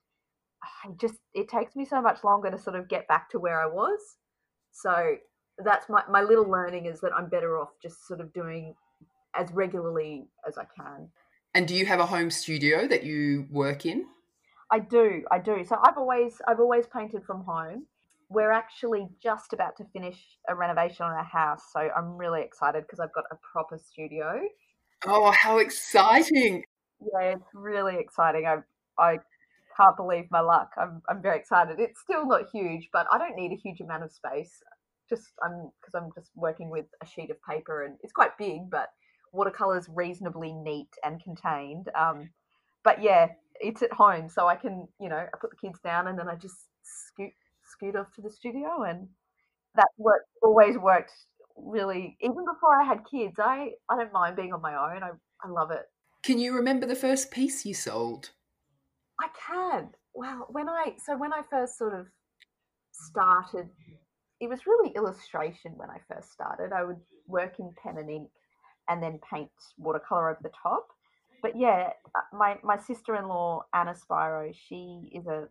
I 0.64 0.88
just 0.98 1.16
it 1.34 1.50
takes 1.50 1.76
me 1.76 1.84
so 1.84 2.00
much 2.00 2.24
longer 2.24 2.50
to 2.50 2.58
sort 2.58 2.76
of 2.76 2.88
get 2.88 3.06
back 3.06 3.28
to 3.30 3.38
where 3.38 3.60
I 3.62 3.66
was. 3.66 3.98
So 4.72 5.16
that's 5.62 5.90
my 5.90 6.02
my 6.08 6.22
little 6.22 6.48
learning 6.48 6.86
is 6.86 7.02
that 7.02 7.12
I'm 7.14 7.28
better 7.28 7.58
off 7.58 7.68
just 7.82 8.08
sort 8.08 8.22
of 8.22 8.32
doing 8.32 8.74
as 9.36 9.52
regularly 9.52 10.28
as 10.48 10.56
I 10.56 10.64
can. 10.74 11.10
And 11.54 11.68
do 11.68 11.74
you 11.74 11.84
have 11.84 12.00
a 12.00 12.06
home 12.06 12.30
studio 12.30 12.88
that 12.88 13.02
you 13.02 13.46
work 13.50 13.84
in? 13.84 14.06
I 14.70 14.78
do, 14.78 15.22
I 15.30 15.38
do. 15.38 15.66
So 15.68 15.76
I've 15.82 15.98
always 15.98 16.40
I've 16.48 16.60
always 16.60 16.86
painted 16.86 17.24
from 17.26 17.44
home 17.44 17.84
we're 18.32 18.52
actually 18.52 19.08
just 19.22 19.52
about 19.52 19.76
to 19.76 19.84
finish 19.92 20.18
a 20.48 20.54
renovation 20.54 21.04
on 21.04 21.12
our 21.12 21.24
house. 21.24 21.62
So 21.72 21.88
I'm 21.96 22.16
really 22.16 22.42
excited 22.42 22.82
because 22.82 23.00
I've 23.00 23.12
got 23.12 23.24
a 23.30 23.36
proper 23.52 23.78
studio. 23.78 24.40
Oh, 25.06 25.32
how 25.32 25.58
exciting! 25.58 26.64
Yeah, 27.00 27.34
it's 27.34 27.48
really 27.54 27.96
exciting. 27.98 28.46
I 28.46 28.58
I 29.02 29.18
can't 29.76 29.96
believe 29.96 30.26
my 30.30 30.40
luck. 30.40 30.70
I'm 30.78 31.02
I'm 31.08 31.22
very 31.22 31.38
excited. 31.38 31.80
It's 31.80 32.00
still 32.00 32.26
not 32.26 32.42
huge, 32.52 32.88
but 32.92 33.06
I 33.12 33.18
don't 33.18 33.36
need 33.36 33.52
a 33.52 33.60
huge 33.60 33.80
amount 33.80 34.04
of 34.04 34.12
space. 34.12 34.62
Just 35.08 35.32
I'm 35.44 35.70
because 35.80 35.94
I'm 35.94 36.10
just 36.14 36.30
working 36.34 36.70
with 36.70 36.86
a 37.02 37.06
sheet 37.06 37.30
of 37.30 37.36
paper 37.42 37.84
and 37.84 37.96
it's 38.02 38.12
quite 38.12 38.38
big, 38.38 38.70
but 38.70 38.90
watercolors 39.32 39.88
reasonably 39.92 40.52
neat 40.52 40.90
and 41.04 41.22
contained. 41.22 41.88
Um, 41.98 42.30
but 42.84 43.02
yeah, 43.02 43.28
it's 43.60 43.82
at 43.82 43.92
home, 43.92 44.28
so 44.28 44.46
I 44.46 44.56
can, 44.56 44.88
you 45.00 45.08
know, 45.08 45.16
I 45.16 45.36
put 45.40 45.50
the 45.50 45.56
kids 45.56 45.78
down 45.82 46.08
and 46.08 46.18
then 46.18 46.28
I 46.28 46.34
just 46.34 46.56
scoot 46.82 47.32
scoot 47.72 47.96
off 47.96 48.12
to 48.14 48.22
the 48.22 48.30
studio, 48.30 48.82
and 48.82 49.08
that 49.74 49.88
work 49.98 50.22
always 50.42 50.76
worked 50.76 51.12
really. 51.56 52.16
Even 52.20 52.44
before 52.44 52.80
I 52.80 52.84
had 52.84 53.00
kids, 53.10 53.36
I 53.38 53.70
I 53.88 53.96
don't 53.96 54.12
mind 54.12 54.36
being 54.36 54.52
on 54.52 54.62
my 54.62 54.74
own. 54.74 55.02
I 55.02 55.10
I 55.44 55.48
love 55.48 55.70
it. 55.70 55.86
Can 56.22 56.38
you 56.38 56.54
remember 56.54 56.86
the 56.86 56.94
first 56.94 57.30
piece 57.30 57.66
you 57.66 57.74
sold? 57.74 58.30
I 59.20 59.28
can. 59.46 59.90
Well, 60.14 60.46
when 60.50 60.68
I 60.68 60.94
so 61.04 61.16
when 61.16 61.32
I 61.32 61.42
first 61.50 61.78
sort 61.78 61.98
of 61.98 62.06
started, 62.92 63.68
it 64.40 64.48
was 64.48 64.66
really 64.66 64.92
illustration 64.94 65.72
when 65.76 65.90
I 65.90 65.98
first 66.12 66.32
started. 66.32 66.72
I 66.72 66.84
would 66.84 67.00
work 67.26 67.58
in 67.58 67.72
pen 67.82 67.98
and 67.98 68.10
ink 68.10 68.28
and 68.88 69.02
then 69.02 69.18
paint 69.32 69.50
watercolor 69.78 70.30
over 70.30 70.40
the 70.42 70.50
top. 70.62 70.88
But 71.42 71.56
yeah, 71.56 71.90
uh, 72.14 72.36
my 72.36 72.58
my 72.62 72.78
sister-in-law 72.78 73.64
Anna 73.74 73.94
Spiro, 73.94 74.52
she 74.68 75.10
is 75.12 75.26
a 75.26 75.48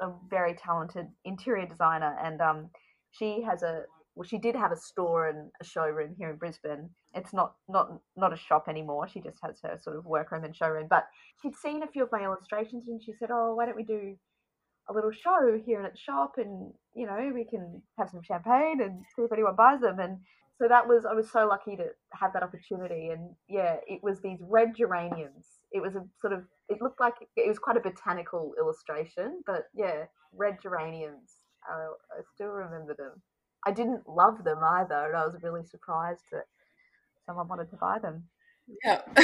a 0.00 0.10
very 0.28 0.54
talented 0.54 1.06
interior 1.24 1.66
designer, 1.66 2.16
and 2.22 2.40
um, 2.40 2.70
she 3.10 3.42
has 3.42 3.62
a 3.62 3.82
well, 4.16 4.26
she 4.28 4.38
did 4.38 4.54
have 4.54 4.70
a 4.70 4.76
store 4.76 5.28
and 5.28 5.50
a 5.60 5.64
showroom 5.64 6.14
here 6.16 6.30
in 6.30 6.36
Brisbane. 6.36 6.90
It's 7.14 7.32
not 7.32 7.54
not 7.68 7.88
not 8.16 8.32
a 8.32 8.36
shop 8.36 8.66
anymore. 8.68 9.08
She 9.08 9.20
just 9.20 9.38
has 9.42 9.58
her 9.62 9.78
sort 9.82 9.96
of 9.96 10.06
workroom 10.06 10.44
and 10.44 10.54
showroom. 10.54 10.86
But 10.88 11.06
she'd 11.42 11.56
seen 11.56 11.82
a 11.82 11.88
few 11.88 12.04
of 12.04 12.12
my 12.12 12.22
illustrations, 12.22 12.88
and 12.88 13.02
she 13.02 13.12
said, 13.18 13.30
"Oh, 13.32 13.54
why 13.54 13.66
don't 13.66 13.76
we 13.76 13.84
do 13.84 14.16
a 14.88 14.92
little 14.92 15.10
show 15.10 15.60
here 15.64 15.82
at 15.82 15.92
the 15.92 15.98
shop, 15.98 16.34
and 16.36 16.72
you 16.94 17.06
know, 17.06 17.32
we 17.34 17.44
can 17.44 17.82
have 17.98 18.10
some 18.10 18.22
champagne 18.22 18.80
and 18.80 19.04
see 19.16 19.22
if 19.22 19.32
anyone 19.32 19.56
buys 19.56 19.80
them." 19.80 19.98
And 19.98 20.18
so 20.58 20.68
that 20.68 20.86
was 20.86 21.04
I 21.04 21.14
was 21.14 21.30
so 21.30 21.46
lucky 21.46 21.76
to 21.76 21.86
have 22.12 22.32
that 22.32 22.42
opportunity. 22.42 23.08
And 23.08 23.30
yeah, 23.48 23.76
it 23.86 24.02
was 24.02 24.20
these 24.20 24.38
red 24.40 24.74
geraniums. 24.76 25.46
It 25.72 25.82
was 25.82 25.96
a 25.96 26.04
sort 26.20 26.32
of 26.32 26.44
it 26.68 26.80
looked 26.80 27.00
like 27.00 27.14
it 27.36 27.48
was 27.48 27.58
quite 27.58 27.76
a 27.76 27.80
botanical 27.80 28.54
illustration, 28.58 29.42
but 29.46 29.66
yeah, 29.74 30.04
red 30.32 30.58
geraniums. 30.62 31.40
I, 31.68 31.72
I 32.18 32.22
still 32.34 32.48
remember 32.48 32.94
them. 32.94 33.22
I 33.66 33.72
didn't 33.72 34.08
love 34.08 34.44
them 34.44 34.58
either, 34.62 35.06
and 35.06 35.16
I 35.16 35.24
was 35.24 35.36
really 35.42 35.64
surprised 35.64 36.24
that 36.30 36.44
someone 37.26 37.48
wanted 37.48 37.70
to 37.70 37.76
buy 37.76 37.98
them. 37.98 38.24
Yeah, 38.84 39.00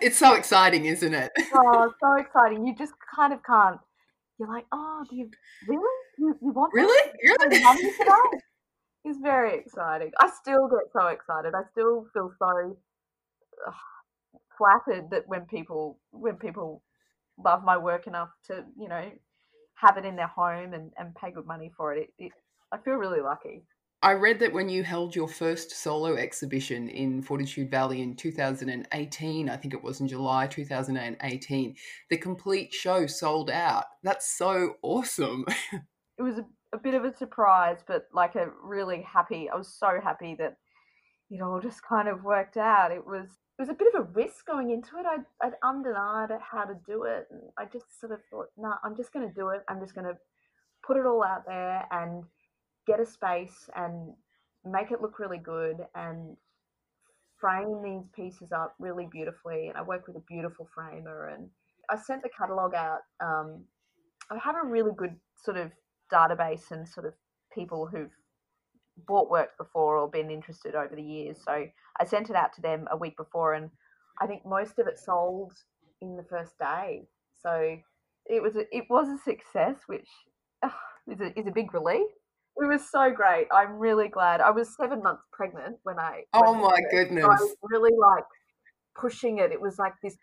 it's 0.00 0.16
so 0.16 0.34
exciting, 0.34 0.86
isn't 0.86 1.14
it? 1.14 1.32
oh, 1.54 1.92
so 2.00 2.14
exciting! 2.14 2.66
You 2.66 2.74
just 2.74 2.94
kind 3.14 3.32
of 3.32 3.42
can't. 3.42 3.78
You're 4.38 4.48
like, 4.48 4.66
oh, 4.72 5.04
do 5.10 5.16
you 5.16 5.30
really? 5.66 5.82
You, 6.18 6.38
you 6.40 6.52
want 6.52 6.72
really? 6.72 7.12
you're 7.22 7.36
Really? 7.40 8.40
It's 9.04 9.18
very 9.20 9.58
exciting. 9.58 10.10
I 10.20 10.30
still 10.40 10.68
get 10.68 10.92
so 10.92 11.06
excited. 11.06 11.54
I 11.54 11.62
still 11.72 12.06
feel 12.12 12.30
so 12.38 12.76
uh, 13.66 13.72
flattered 14.56 15.10
that 15.10 15.26
when 15.26 15.46
people 15.46 15.98
when 16.10 16.36
people 16.36 16.82
love 17.42 17.62
my 17.64 17.78
work 17.78 18.06
enough 18.06 18.30
to 18.46 18.64
you 18.78 18.88
know 18.88 19.10
have 19.76 19.96
it 19.96 20.04
in 20.04 20.16
their 20.16 20.26
home 20.26 20.74
and, 20.74 20.90
and 20.98 21.14
pay 21.14 21.30
good 21.30 21.46
money 21.46 21.70
for 21.76 21.94
it, 21.94 22.10
it, 22.18 22.24
it 22.26 22.32
I 22.72 22.78
feel 22.78 22.94
really 22.94 23.20
lucky. 23.20 23.62
I 24.00 24.12
read 24.12 24.38
that 24.40 24.52
when 24.52 24.68
you 24.68 24.84
held 24.84 25.16
your 25.16 25.26
first 25.26 25.72
solo 25.72 26.14
exhibition 26.14 26.88
in 26.88 27.20
Fortitude 27.20 27.68
Valley 27.68 28.00
in 28.00 28.14
2018, 28.14 29.48
I 29.48 29.56
think 29.56 29.74
it 29.74 29.82
was 29.82 30.00
in 30.00 30.06
July 30.06 30.46
2018, 30.46 31.74
the 32.08 32.16
complete 32.16 32.72
show 32.72 33.08
sold 33.08 33.50
out. 33.50 33.86
That's 34.04 34.38
so 34.38 34.74
awesome. 34.82 35.44
it 36.18 36.22
was 36.22 36.38
a, 36.38 36.44
a, 36.72 36.78
bit 36.78 36.94
of 36.94 37.04
a 37.04 37.16
surprise, 37.16 37.78
but 37.86 38.06
like 38.12 38.34
a 38.34 38.50
really 38.62 39.02
happy, 39.02 39.48
I 39.52 39.56
was 39.56 39.68
so 39.68 40.00
happy 40.02 40.34
that 40.38 40.56
it 41.30 41.42
all 41.42 41.60
just 41.60 41.82
kind 41.82 42.08
of 42.08 42.24
worked 42.24 42.56
out. 42.56 42.90
It 42.92 43.06
was 43.06 43.28
it 43.58 43.62
was 43.62 43.70
a 43.70 43.74
bit 43.74 43.92
of 43.92 44.00
a 44.00 44.10
risk 44.12 44.46
going 44.46 44.70
into 44.70 44.98
it. 44.98 45.04
I'd, 45.04 45.24
I'd 45.42 45.54
undenied 45.64 46.28
how 46.40 46.62
to 46.62 46.74
do 46.86 47.02
it. 47.04 47.26
And 47.30 47.40
I 47.58 47.64
just 47.64 47.98
sort 47.98 48.12
of 48.12 48.20
thought, 48.30 48.46
no, 48.56 48.68
nah, 48.68 48.76
I'm 48.84 48.96
just 48.96 49.12
going 49.12 49.28
to 49.28 49.34
do 49.34 49.48
it. 49.48 49.62
I'm 49.68 49.80
just 49.80 49.96
going 49.96 50.06
to 50.06 50.16
put 50.86 50.96
it 50.96 51.04
all 51.04 51.24
out 51.24 51.44
there 51.44 51.84
and 51.90 52.22
get 52.86 53.00
a 53.00 53.06
space 53.06 53.68
and 53.74 54.12
make 54.64 54.92
it 54.92 55.02
look 55.02 55.18
really 55.18 55.38
good 55.38 55.78
and 55.96 56.36
frame 57.40 57.82
these 57.82 58.08
pieces 58.14 58.52
up 58.52 58.74
really 58.78 59.08
beautifully. 59.10 59.66
And 59.66 59.76
I 59.76 59.82
work 59.82 60.06
with 60.06 60.16
a 60.16 60.24
beautiful 60.28 60.68
framer 60.72 61.28
and 61.28 61.48
I 61.90 61.96
sent 61.96 62.22
the 62.22 62.30
catalogue 62.36 62.74
out. 62.74 63.00
Um, 63.20 63.64
I 64.30 64.38
have 64.38 64.54
a 64.54 64.66
really 64.66 64.92
good 64.96 65.16
sort 65.42 65.56
of 65.56 65.72
database 66.12 66.70
and 66.70 66.88
sort 66.88 67.06
of 67.06 67.14
people 67.52 67.86
who've 67.86 68.14
bought 69.06 69.30
work 69.30 69.56
before 69.58 69.96
or 69.96 70.10
been 70.10 70.30
interested 70.30 70.74
over 70.74 70.94
the 70.94 71.02
years. 71.02 71.38
So 71.44 71.66
I 72.00 72.04
sent 72.04 72.30
it 72.30 72.36
out 72.36 72.52
to 72.54 72.62
them 72.62 72.86
a 72.90 72.96
week 72.96 73.16
before, 73.16 73.54
and 73.54 73.70
I 74.20 74.26
think 74.26 74.44
most 74.44 74.78
of 74.78 74.86
it 74.86 74.98
sold 74.98 75.52
in 76.00 76.16
the 76.16 76.24
first 76.24 76.58
day. 76.58 77.08
So 77.42 77.76
it 78.26 78.42
was 78.42 78.56
a, 78.56 78.64
it 78.76 78.84
was 78.90 79.08
a 79.08 79.22
success, 79.22 79.76
which 79.86 80.08
uh, 80.62 80.70
is 81.10 81.20
a, 81.20 81.38
is 81.38 81.46
a 81.46 81.52
big 81.52 81.72
relief 81.72 82.08
it 82.60 82.66
was 82.66 82.90
so 82.90 83.10
great. 83.10 83.46
I'm 83.52 83.78
really 83.78 84.08
glad. 84.08 84.40
I 84.40 84.50
was 84.50 84.74
seven 84.76 85.02
months 85.02 85.22
pregnant 85.32 85.76
when 85.84 85.98
I. 85.98 86.24
Oh 86.34 86.54
my 86.54 86.80
goodness! 86.90 87.24
So 87.24 87.30
I 87.30 87.36
was 87.36 87.56
really 87.62 87.96
like 87.96 88.24
pushing 88.96 89.38
it. 89.38 89.52
It 89.52 89.60
was 89.60 89.78
like 89.78 89.94
this. 90.02 90.16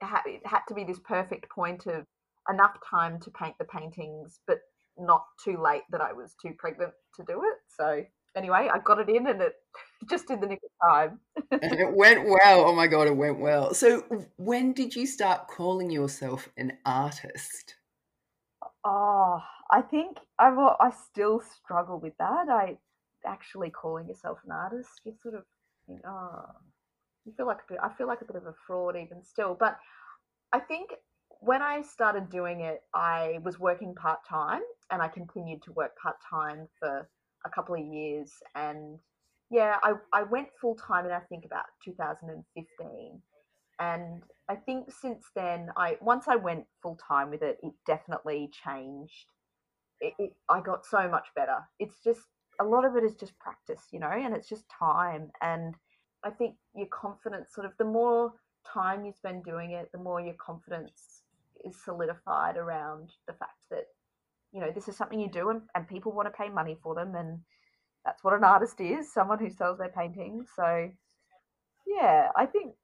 It 0.00 0.40
had 0.46 0.60
to 0.68 0.74
be 0.74 0.84
this 0.84 0.98
perfect 0.98 1.50
point 1.50 1.86
of 1.86 2.06
enough 2.50 2.76
time 2.88 3.20
to 3.20 3.30
paint 3.30 3.54
the 3.58 3.64
paintings, 3.64 4.40
but 4.46 4.58
not 4.98 5.24
too 5.42 5.60
late 5.62 5.82
that 5.90 6.00
I 6.00 6.12
was 6.12 6.34
too 6.40 6.52
pregnant 6.58 6.92
to 7.16 7.24
do 7.24 7.42
it. 7.42 7.58
So 7.76 8.04
anyway, 8.36 8.68
I 8.72 8.78
got 8.78 8.98
it 8.98 9.08
in, 9.08 9.26
and 9.26 9.40
it 9.42 9.54
just 10.10 10.30
in 10.30 10.40
the 10.40 10.46
nick 10.46 10.60
of 10.64 10.88
time. 10.90 11.20
and 11.50 11.72
it 11.80 11.94
went 11.94 12.28
well. 12.28 12.66
Oh 12.66 12.74
my 12.74 12.86
god, 12.86 13.06
it 13.06 13.16
went 13.16 13.40
well. 13.40 13.74
So 13.74 14.02
when 14.36 14.72
did 14.72 14.94
you 14.94 15.06
start 15.06 15.48
calling 15.48 15.90
yourself 15.90 16.48
an 16.56 16.78
artist? 16.84 17.76
Oh, 18.84 19.40
I 19.70 19.80
think 19.80 20.18
I 20.38 20.48
I 20.80 20.90
still 21.10 21.40
struggle 21.40 21.98
with 21.98 22.16
that. 22.18 22.48
I 22.48 22.76
actually 23.26 23.70
calling 23.70 24.08
yourself 24.08 24.38
an 24.44 24.52
artist, 24.52 25.00
you 25.04 25.14
sort 25.22 25.34
of 25.34 25.44
think, 25.86 26.00
oh, 26.06 26.44
you 27.24 27.32
feel 27.36 27.46
like 27.46 27.58
a 27.68 27.72
bit. 27.72 27.78
I 27.82 27.88
feel 27.94 28.06
like 28.06 28.20
a 28.20 28.26
bit 28.26 28.36
of 28.36 28.46
a 28.46 28.54
fraud 28.66 28.96
even 28.96 29.24
still. 29.24 29.56
But 29.58 29.78
I 30.52 30.60
think 30.60 30.90
when 31.44 31.60
I 31.60 31.82
started 31.82 32.30
doing 32.30 32.60
it, 32.60 32.82
I 32.94 33.38
was 33.44 33.60
working 33.60 33.94
part 33.94 34.20
time, 34.26 34.62
and 34.90 35.02
I 35.02 35.08
continued 35.08 35.62
to 35.64 35.72
work 35.72 35.92
part 36.02 36.16
time 36.28 36.68
for 36.78 37.08
a 37.44 37.50
couple 37.50 37.74
of 37.74 37.84
years. 37.84 38.32
And 38.54 38.98
yeah, 39.50 39.76
I 39.82 39.92
I 40.12 40.22
went 40.22 40.48
full 40.60 40.74
time 40.76 41.04
in 41.04 41.12
I 41.12 41.20
think 41.20 41.44
about 41.44 41.66
2015, 41.84 43.22
and 43.78 44.22
I 44.48 44.54
think 44.54 44.90
since 44.90 45.26
then, 45.36 45.68
I 45.76 45.98
once 46.00 46.28
I 46.28 46.36
went 46.36 46.64
full 46.82 46.98
time 47.06 47.30
with 47.30 47.42
it, 47.42 47.58
it 47.62 47.72
definitely 47.86 48.50
changed. 48.64 49.26
It, 50.00 50.14
it, 50.18 50.32
I 50.48 50.60
got 50.60 50.86
so 50.86 51.08
much 51.08 51.26
better. 51.36 51.58
It's 51.78 51.96
just 52.02 52.22
a 52.60 52.64
lot 52.64 52.84
of 52.84 52.96
it 52.96 53.04
is 53.04 53.16
just 53.16 53.38
practice, 53.38 53.82
you 53.92 54.00
know, 54.00 54.10
and 54.10 54.34
it's 54.34 54.48
just 54.48 54.64
time. 54.68 55.30
And 55.42 55.74
I 56.24 56.30
think 56.30 56.56
your 56.74 56.88
confidence, 56.88 57.54
sort 57.54 57.66
of, 57.66 57.72
the 57.78 57.84
more 57.84 58.32
time 58.66 59.04
you 59.04 59.12
spend 59.12 59.44
doing 59.44 59.72
it, 59.72 59.90
the 59.92 59.98
more 59.98 60.20
your 60.20 60.34
confidence 60.34 61.23
is 61.64 61.82
solidified 61.84 62.56
around 62.56 63.10
the 63.26 63.32
fact 63.34 63.60
that 63.70 63.84
you 64.52 64.60
know 64.60 64.70
this 64.70 64.88
is 64.88 64.96
something 64.96 65.20
you 65.20 65.30
do, 65.30 65.50
and, 65.50 65.62
and 65.74 65.88
people 65.88 66.12
want 66.12 66.26
to 66.26 66.42
pay 66.42 66.48
money 66.48 66.76
for 66.82 66.94
them, 66.94 67.14
and 67.14 67.40
that's 68.04 68.22
what 68.22 68.34
an 68.34 68.44
artist 68.44 68.80
is, 68.80 69.12
someone 69.12 69.38
who 69.38 69.50
sells 69.50 69.78
their 69.78 69.88
paintings. 69.88 70.48
So 70.54 70.90
yeah, 71.86 72.28
I 72.36 72.46
think 72.46 72.74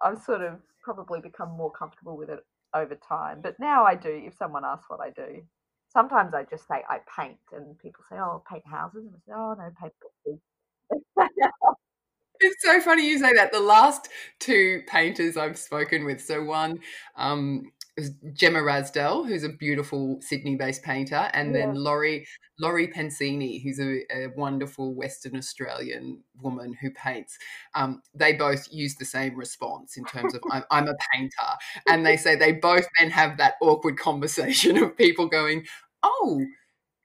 I've 0.00 0.22
sort 0.22 0.42
of 0.42 0.58
probably 0.82 1.20
become 1.20 1.50
more 1.50 1.70
comfortable 1.70 2.16
with 2.16 2.28
it 2.28 2.40
over 2.74 2.96
time. 2.96 3.40
But 3.42 3.58
now 3.58 3.84
I 3.84 3.94
do, 3.94 4.22
if 4.26 4.34
someone 4.34 4.64
asks 4.64 4.88
what 4.88 5.00
I 5.00 5.10
do, 5.10 5.42
sometimes 5.92 6.34
I 6.34 6.44
just 6.44 6.66
say 6.68 6.82
I 6.88 6.98
paint, 7.18 7.38
and 7.52 7.78
people 7.78 8.04
say, 8.10 8.16
"Oh, 8.18 8.42
paint 8.50 8.66
houses," 8.66 9.04
and 9.06 9.14
I 9.14 9.18
say, 9.18 9.32
"Oh, 9.34 9.54
no, 9.54 9.70
paint 9.80 9.92
pictures." 10.02 10.40
it's 12.40 12.62
so 12.62 12.80
funny 12.80 13.08
you 13.08 13.18
say 13.18 13.32
that. 13.32 13.52
The 13.52 13.60
last 13.60 14.08
two 14.40 14.82
painters 14.86 15.36
I've 15.36 15.58
spoken 15.58 16.04
with, 16.04 16.20
so 16.20 16.42
one 16.42 16.80
um, 17.16 17.70
Gemma 18.32 18.58
Rasdell, 18.58 19.26
who's 19.26 19.44
a 19.44 19.48
beautiful 19.48 20.18
Sydney-based 20.20 20.82
painter, 20.82 21.30
and 21.32 21.54
yeah. 21.54 21.66
then 21.66 21.74
Laurie 21.76 22.26
Laurie 22.58 22.88
Pensini, 22.88 23.62
who's 23.62 23.78
a, 23.78 24.02
a, 24.12 24.28
wonderful 24.36 24.94
Western 24.94 25.36
Australian 25.36 26.22
woman 26.40 26.74
who 26.80 26.90
paints. 26.90 27.38
Um, 27.74 28.02
they 28.14 28.32
both 28.32 28.66
use 28.70 28.96
the 28.96 29.04
same 29.04 29.36
response 29.36 29.96
in 29.96 30.04
terms 30.04 30.34
of 30.34 30.42
I'm, 30.50 30.64
I'm, 30.70 30.88
a 30.88 30.94
painter, 31.12 31.32
and 31.88 32.04
they 32.04 32.16
say 32.16 32.34
they 32.34 32.52
both 32.52 32.86
then 32.98 33.10
have 33.10 33.36
that 33.38 33.54
awkward 33.60 33.96
conversation 33.96 34.76
of 34.82 34.96
people 34.96 35.28
going, 35.28 35.64
"Oh, 36.02 36.40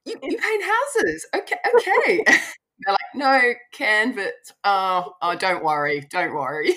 you, 0.05 0.15
you 0.23 0.37
paint 0.37 0.63
houses? 0.63 1.27
Okay, 1.35 1.57
okay." 1.75 2.23
They're 2.85 2.93
like, 2.93 2.97
"No, 3.13 3.53
canvas. 3.73 4.31
Oh, 4.63 5.13
oh, 5.21 5.35
don't 5.35 5.63
worry, 5.63 6.07
don't 6.09 6.33
worry." 6.33 6.73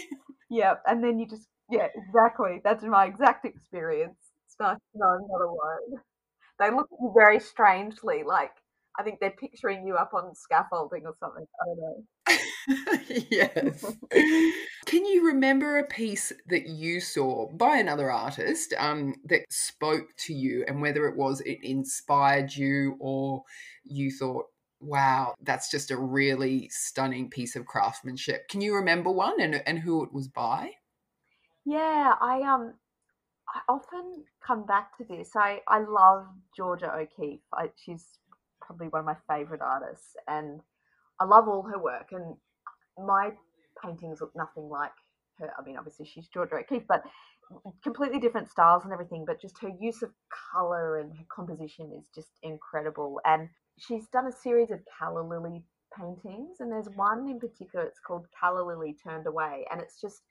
Yeah, 0.51 0.75
and 0.87 1.03
then 1.03 1.19
you 1.19 1.27
just 1.27 1.49
yeah, 1.73 1.89
exactly. 1.95 2.61
That's 2.63 2.85
my 2.85 3.07
exact 3.07 3.45
experience. 3.45 4.19
It's 4.47 4.57
not, 4.61 4.79
no, 4.95 5.07
not 5.29 5.45
a 5.45 5.49
word. 5.49 6.03
They 6.59 6.71
look 6.71 6.89
at 6.93 6.99
you 7.01 7.13
very 7.17 7.41
strangely, 7.41 8.23
like, 8.25 8.53
I 8.99 9.03
think 9.03 9.21
they're 9.21 9.31
picturing 9.31 9.87
you 9.87 9.97
up 9.97 10.13
on 10.13 10.35
scaffolding 10.35 11.05
or 11.07 11.15
something. 11.19 11.47
I 11.61 11.65
don't 11.67 11.79
know. 11.79 13.25
yes. 13.31 13.85
Can 14.85 15.07
you 15.07 15.27
remember 15.27 15.79
a 15.79 15.87
piece 15.87 16.31
that 16.49 16.67
you 16.67 17.01
saw 17.01 17.51
by 17.53 17.79
another 17.79 18.11
artist 18.11 18.75
um, 18.79 19.15
that 19.25 19.51
spoke 19.51 20.09
to 20.27 20.35
you, 20.35 20.65
and 20.69 20.83
whether 20.83 21.07
it 21.09 21.17
was 21.17 21.41
it 21.41 21.59
inspired 21.63 22.55
you 22.55 22.97
or 23.01 23.45
you 23.85 24.11
thought, 24.11 24.45
wow, 24.81 25.35
that's 25.41 25.71
just 25.71 25.91
a 25.91 25.97
really 25.97 26.69
stunning 26.71 27.31
piece 27.31 27.57
of 27.57 27.65
craftsmanship? 27.65 28.47
Can 28.49 28.61
you 28.61 28.75
remember 28.75 29.11
one 29.11 29.41
and, 29.41 29.63
and 29.67 29.79
who 29.79 30.05
it 30.05 30.13
was 30.13 30.29
by? 30.29 30.73
Yeah, 31.65 32.15
I 32.21 32.43
um 32.43 32.75
I 33.49 33.61
often 33.69 34.25
come 34.47 34.67
back 34.67 34.97
to 34.99 35.05
this. 35.05 35.31
I, 35.37 35.61
I 35.69 35.81
love 35.81 36.27
Georgia 36.57 36.93
O'Keeffe. 36.95 37.43
I, 37.55 37.71
she's 37.77 38.07
probably 38.63 38.89
one 38.89 39.01
of 39.01 39.07
my 39.07 39.17
favorite 39.29 39.61
artists, 39.63 40.17
and 40.29 40.61
I 41.21 41.25
love 41.25 41.49
all 41.49 41.63
her 41.65 41.79
work. 41.79 42.09
And 42.13 42.37
my 42.99 43.33
paintings 43.83 44.21
look 44.21 44.33
nothing 44.37 44.69
like 44.69 44.93
her. 45.39 45.51
I 45.59 45.63
mean, 45.65 45.77
obviously 45.79 46.07
she's 46.07 46.29
Georgia 46.29 46.57
O'Keeffe, 46.57 46.87
but 46.89 47.05
completely 47.83 48.21
different 48.21 48.49
styles 48.51 48.85
and 48.85 48.93
everything. 48.93 49.25
But 49.27 49.41
just 49.41 49.61
her 49.63 49.71
use 49.81 50.03
of 50.03 50.11
color 50.53 50.99
and 50.99 51.13
her 51.17 51.25
composition 51.35 51.93
is 51.99 52.07
just 52.15 52.31
incredible. 52.43 53.21
And 53.27 53.49
she's 53.79 54.09
done 54.09 54.27
a 54.27 54.33
series 54.33 54.71
of 54.71 54.81
calla 54.99 55.23
lily 55.23 55.65
paintings, 55.99 56.61
and 56.61 56.73
there's 56.73 56.89
one 56.97 57.29
in 57.29 57.41
particular. 57.41 57.85
It's 57.87 58.01
called 58.01 58.27
Calla 58.39 58.65
Lily 58.67 58.97
Turned 59.05 59.27
Away, 59.27 59.67
and 59.71 59.81
it's 59.81 60.01
just 60.01 60.23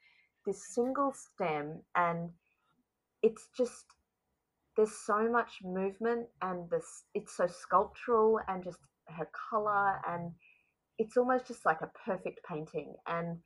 this 0.46 0.74
single 0.74 1.14
stem 1.14 1.82
and 1.96 2.30
it's 3.24 3.50
just 3.56 3.86
there's 4.76 4.96
so 5.06 5.30
much 5.30 5.60
movement 5.64 6.28
and 6.42 6.70
this 6.70 7.04
it's 7.14 7.36
so 7.36 7.48
sculptural 7.48 8.40
and 8.48 8.64
just 8.64 8.80
her 9.08 9.28
color 9.50 10.00
and 10.08 10.32
it's 10.98 11.18
almost 11.18 11.48
just 11.48 11.66
like 11.66 11.82
a 11.82 11.92
perfect 12.06 12.42
painting. 12.48 12.94
And 13.08 13.38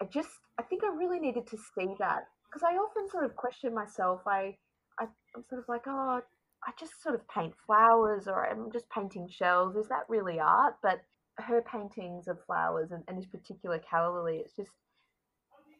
i 0.00 0.04
just 0.06 0.28
i 0.58 0.62
think 0.62 0.82
i 0.84 0.96
really 0.96 1.18
needed 1.18 1.46
to 1.46 1.56
see 1.56 1.94
that 1.98 2.24
because 2.46 2.62
i 2.62 2.74
often 2.74 3.08
sort 3.10 3.24
of 3.24 3.36
question 3.36 3.74
myself. 3.74 4.20
I, 4.26 4.54
i'm 5.00 5.44
sort 5.48 5.60
of 5.62 5.68
like 5.68 5.82
oh 5.86 6.20
i 6.66 6.70
just 6.78 7.02
sort 7.02 7.14
of 7.14 7.28
paint 7.28 7.54
flowers 7.66 8.26
or 8.26 8.46
i'm 8.46 8.70
just 8.72 8.88
painting 8.90 9.28
shells. 9.30 9.76
Is 9.76 9.88
that 9.88 10.08
really 10.08 10.38
art? 10.40 10.76
But 10.82 11.00
her 11.36 11.62
paintings 11.62 12.28
of 12.28 12.38
flowers 12.44 12.90
and, 12.92 13.02
and 13.08 13.18
this 13.18 13.26
particular 13.26 13.78
calla 13.78 14.14
lily 14.14 14.38
it's 14.38 14.54
just 14.56 14.72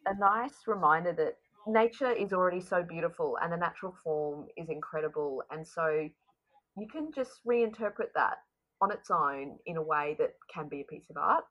a 0.05 0.15
nice 0.17 0.67
reminder 0.67 1.13
that 1.13 1.37
nature 1.67 2.11
is 2.11 2.33
already 2.33 2.61
so 2.61 2.83
beautiful 2.83 3.37
and 3.41 3.51
the 3.51 3.57
natural 3.57 3.95
form 4.03 4.47
is 4.57 4.69
incredible. 4.69 5.43
And 5.51 5.65
so 5.65 6.09
you 6.77 6.87
can 6.87 7.11
just 7.13 7.45
reinterpret 7.45 8.13
that 8.15 8.37
on 8.81 8.91
its 8.91 9.11
own 9.11 9.57
in 9.65 9.77
a 9.77 9.81
way 9.81 10.15
that 10.19 10.33
can 10.53 10.67
be 10.67 10.81
a 10.81 10.83
piece 10.85 11.09
of 11.09 11.17
art. 11.17 11.43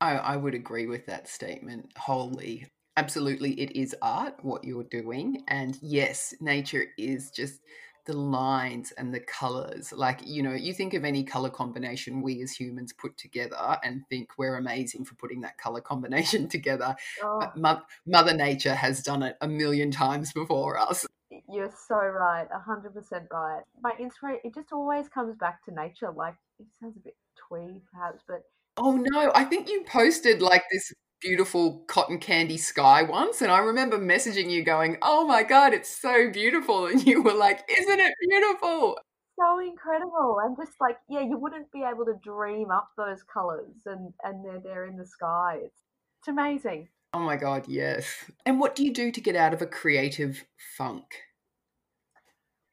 I, 0.00 0.16
I 0.16 0.36
would 0.36 0.54
agree 0.54 0.86
with 0.86 1.06
that 1.06 1.28
statement 1.28 1.92
wholly. 1.96 2.66
Absolutely, 2.96 3.52
it 3.60 3.72
is 3.76 3.94
art, 4.02 4.34
what 4.42 4.64
you're 4.64 4.84
doing. 4.84 5.44
And 5.48 5.78
yes, 5.82 6.34
nature 6.40 6.86
is 6.96 7.30
just 7.30 7.60
the 8.08 8.16
lines 8.16 8.90
and 8.92 9.14
the 9.14 9.20
colors. 9.20 9.92
Like, 9.92 10.26
you 10.26 10.42
know, 10.42 10.54
you 10.54 10.72
think 10.72 10.94
of 10.94 11.04
any 11.04 11.22
color 11.22 11.50
combination 11.50 12.22
we 12.22 12.42
as 12.42 12.52
humans 12.52 12.92
put 12.92 13.18
together 13.18 13.78
and 13.84 14.02
think 14.08 14.30
we're 14.38 14.56
amazing 14.56 15.04
for 15.04 15.14
putting 15.14 15.42
that 15.42 15.58
color 15.58 15.82
combination 15.82 16.48
together. 16.56 16.96
Oh. 17.22 17.52
Mo- 17.54 17.82
Mother 18.06 18.34
Nature 18.34 18.74
has 18.74 19.02
done 19.02 19.22
it 19.22 19.36
a 19.42 19.46
million 19.46 19.90
times 19.90 20.32
before 20.32 20.78
us. 20.78 21.06
You're 21.52 21.70
so 21.86 21.96
right, 21.96 22.48
100% 22.50 23.30
right. 23.30 23.62
My 23.82 23.92
inspiration, 24.00 24.40
it 24.42 24.54
just 24.54 24.72
always 24.72 25.08
comes 25.10 25.36
back 25.36 25.62
to 25.66 25.74
nature. 25.74 26.10
Like, 26.10 26.34
it 26.58 26.66
sounds 26.80 26.96
a 26.96 27.00
bit 27.00 27.16
twee 27.46 27.82
perhaps, 27.92 28.24
but. 28.26 28.42
Oh 28.78 28.96
no, 28.96 29.30
I 29.34 29.44
think 29.44 29.68
you 29.68 29.84
posted 29.86 30.40
like 30.40 30.64
this 30.72 30.92
beautiful 31.20 31.84
cotton 31.88 32.18
candy 32.18 32.56
sky 32.56 33.02
once 33.02 33.42
and 33.42 33.50
I 33.50 33.58
remember 33.58 33.98
messaging 33.98 34.50
you 34.50 34.62
going, 34.62 34.98
"Oh 35.02 35.26
my 35.26 35.42
god, 35.42 35.74
it's 35.74 35.90
so 35.90 36.30
beautiful." 36.30 36.86
And 36.86 37.04
you 37.06 37.22
were 37.22 37.34
like, 37.34 37.64
"Isn't 37.68 38.00
it 38.00 38.14
beautiful?" 38.20 38.98
So 39.38 39.60
incredible. 39.60 40.38
And 40.42 40.56
just 40.56 40.72
like, 40.80 40.98
yeah, 41.08 41.20
you 41.20 41.38
wouldn't 41.38 41.70
be 41.70 41.84
able 41.84 42.04
to 42.06 42.18
dream 42.24 42.70
up 42.70 42.90
those 42.96 43.22
colors 43.22 43.86
and 43.86 44.12
and 44.24 44.44
they're 44.44 44.60
there 44.60 44.86
in 44.86 44.96
the 44.96 45.06
sky. 45.06 45.58
It's 45.62 45.80
it's 46.20 46.28
amazing. 46.28 46.88
Oh 47.14 47.20
my 47.20 47.36
god, 47.36 47.68
yes. 47.68 48.06
And 48.44 48.60
what 48.60 48.74
do 48.74 48.84
you 48.84 48.92
do 48.92 49.10
to 49.12 49.20
get 49.20 49.36
out 49.36 49.54
of 49.54 49.62
a 49.62 49.66
creative 49.66 50.44
funk? 50.76 51.06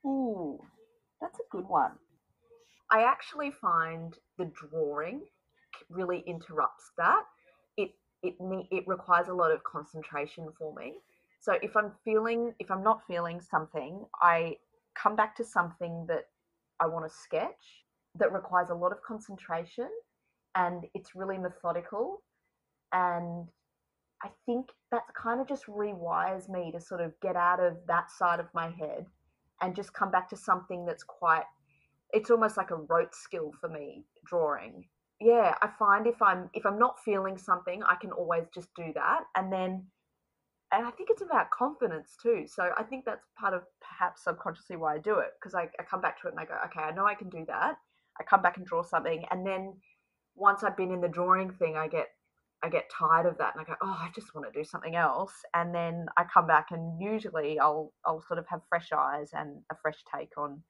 Ooh, 0.06 0.60
that's 1.22 1.40
a 1.40 1.44
good 1.52 1.68
one. 1.68 1.92
I 2.92 3.04
actually 3.04 3.52
find 3.52 4.14
the 4.38 4.52
drawing 4.70 5.22
really 5.90 6.24
interrupts 6.28 6.92
that 6.98 7.24
it 8.28 8.68
it 8.72 8.88
requires 8.88 9.28
a 9.28 9.34
lot 9.34 9.52
of 9.52 9.64
concentration 9.64 10.48
for 10.58 10.74
me. 10.76 10.96
So 11.40 11.54
if 11.62 11.76
I'm 11.76 11.92
feeling 12.04 12.54
if 12.60 12.72
I'm 12.72 12.84
not 12.84 13.02
feeling 13.08 13.40
something, 13.42 14.06
I 14.22 14.58
come 14.96 15.16
back 15.16 15.36
to 15.36 15.44
something 15.44 16.06
that 16.08 16.26
I 16.80 16.88
want 16.88 17.06
to 17.06 17.16
sketch 17.16 17.86
that 18.18 18.32
requires 18.32 18.70
a 18.70 18.76
lot 18.76 18.92
of 18.92 19.02
concentration 19.02 19.90
and 20.56 20.86
it's 20.94 21.16
really 21.16 21.38
methodical 21.38 22.24
and 22.94 23.48
I 24.24 24.30
think 24.46 24.72
that 24.92 25.04
kind 25.22 25.42
of 25.42 25.48
just 25.48 25.66
rewires 25.68 26.50
me 26.50 26.72
to 26.72 26.80
sort 26.80 27.02
of 27.02 27.14
get 27.22 27.36
out 27.36 27.60
of 27.60 27.78
that 27.88 28.10
side 28.10 28.40
of 28.40 28.48
my 28.54 28.70
head 28.70 29.06
and 29.62 29.76
just 29.76 29.94
come 29.94 30.12
back 30.12 30.30
to 30.30 30.38
something 30.38 30.86
that's 30.86 31.04
quite 31.04 31.44
it's 32.14 32.30
almost 32.30 32.56
like 32.56 32.72
a 32.72 32.76
rote 32.76 33.14
skill 33.14 33.52
for 33.60 33.68
me 33.68 34.06
drawing 34.26 34.86
yeah, 35.20 35.56
I 35.62 35.70
find 35.80 36.08
if 36.08 36.22
I'm 36.22 36.50
if 36.54 36.66
I'm 36.66 36.80
not 36.80 37.00
feeling 37.04 37.38
something, 37.38 37.82
I 37.84 37.96
can 37.96 38.12
always 38.12 38.46
just 38.54 38.70
do 38.76 38.92
that, 38.96 39.22
and 39.36 39.52
then, 39.52 39.86
and 40.74 40.86
I 40.86 40.92
think 40.92 41.10
it's 41.10 41.22
about 41.22 41.52
confidence 41.52 42.18
too. 42.22 42.46
So 42.48 42.72
I 42.78 42.84
think 42.84 43.06
that's 43.06 43.28
part 43.40 43.54
of 43.54 43.64
perhaps 43.82 44.24
subconsciously 44.24 44.76
why 44.76 44.96
I 44.96 44.98
do 45.00 45.20
it 45.20 45.30
because 45.40 45.56
I, 45.56 45.70
I 45.80 45.84
come 45.90 46.02
back 46.02 46.22
to 46.22 46.28
it 46.28 46.32
and 46.32 46.40
I 46.40 46.46
go, 46.46 46.56
okay, 46.66 46.82
I 46.82 46.92
know 46.92 47.06
I 47.06 47.16
can 47.16 47.30
do 47.30 47.46
that. 47.48 47.78
I 48.20 48.24
come 48.24 48.42
back 48.42 48.58
and 48.58 48.66
draw 48.66 48.84
something, 48.84 49.26
and 49.32 49.46
then 49.48 49.74
once 50.36 50.64
I've 50.64 50.78
been 50.78 50.92
in 50.92 51.02
the 51.02 51.08
drawing 51.08 51.52
thing, 51.52 51.78
I 51.78 51.88
get 51.88 52.08
I 52.64 52.70
get 52.70 52.90
tired 52.90 53.26
of 53.26 53.38
that 53.38 53.54
and 53.56 53.62
I 53.62 53.66
go, 53.66 53.76
oh, 53.82 53.98
I 54.00 54.10
just 54.16 54.34
want 54.34 54.52
to 54.52 54.60
do 54.60 54.66
something 54.66 54.96
else. 54.96 55.34
And 55.54 55.74
then 55.74 56.08
I 56.18 56.24
come 56.24 56.48
back 56.48 56.68
and 56.72 57.02
usually 57.02 57.60
I'll 57.60 57.94
I'll 58.06 58.24
sort 58.28 58.40
of 58.40 58.48
have 58.48 58.62
fresh 58.68 58.90
eyes 58.92 59.30
and 59.34 59.62
a 59.72 59.76
fresh 59.82 60.04
take 60.14 60.38
on 60.38 60.62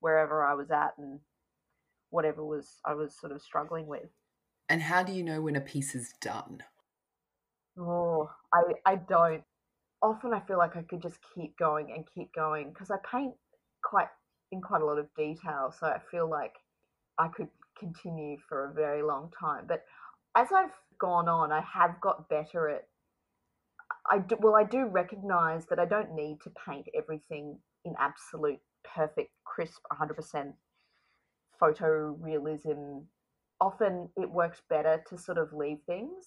wherever 0.00 0.44
I 0.44 0.54
was 0.54 0.70
at 0.70 0.92
and 0.98 1.20
whatever 2.14 2.44
was 2.44 2.78
I 2.84 2.94
was 2.94 3.12
sort 3.18 3.32
of 3.32 3.42
struggling 3.42 3.86
with. 3.86 4.08
And 4.68 4.80
how 4.80 5.02
do 5.02 5.12
you 5.12 5.22
know 5.22 5.42
when 5.42 5.56
a 5.56 5.60
piece 5.60 5.94
is 5.94 6.14
done? 6.20 6.62
Oh, 7.78 8.30
I 8.52 8.62
I 8.86 8.96
don't. 8.96 9.42
Often 10.00 10.32
I 10.32 10.40
feel 10.40 10.58
like 10.58 10.76
I 10.76 10.82
could 10.82 11.02
just 11.02 11.18
keep 11.34 11.58
going 11.58 11.92
and 11.92 12.04
keep 12.14 12.32
going 12.32 12.70
because 12.70 12.90
I 12.90 12.96
paint 13.10 13.34
quite 13.82 14.08
in 14.52 14.60
quite 14.60 14.80
a 14.80 14.86
lot 14.86 14.98
of 14.98 15.08
detail, 15.16 15.74
so 15.78 15.86
I 15.88 15.98
feel 16.10 16.30
like 16.30 16.54
I 17.18 17.28
could 17.28 17.48
continue 17.78 18.36
for 18.48 18.70
a 18.70 18.72
very 18.72 19.02
long 19.02 19.30
time. 19.38 19.64
But 19.66 19.82
as 20.36 20.48
I've 20.54 20.76
gone 21.00 21.28
on, 21.28 21.50
I 21.50 21.62
have 21.62 22.00
got 22.00 22.28
better 22.28 22.68
at. 22.68 22.86
I 24.10 24.18
do, 24.18 24.36
well, 24.38 24.54
I 24.54 24.64
do 24.64 24.84
recognize 24.86 25.66
that 25.66 25.78
I 25.78 25.86
don't 25.86 26.14
need 26.14 26.38
to 26.44 26.52
paint 26.66 26.86
everything 26.94 27.58
in 27.84 27.94
absolute 27.98 28.60
perfect, 28.84 29.30
crisp, 29.44 29.80
100% 29.92 30.52
photorealism, 31.60 33.04
often 33.60 34.08
it 34.16 34.30
works 34.30 34.62
better 34.68 35.02
to 35.08 35.18
sort 35.18 35.38
of 35.38 35.52
leave 35.52 35.78
things. 35.86 36.26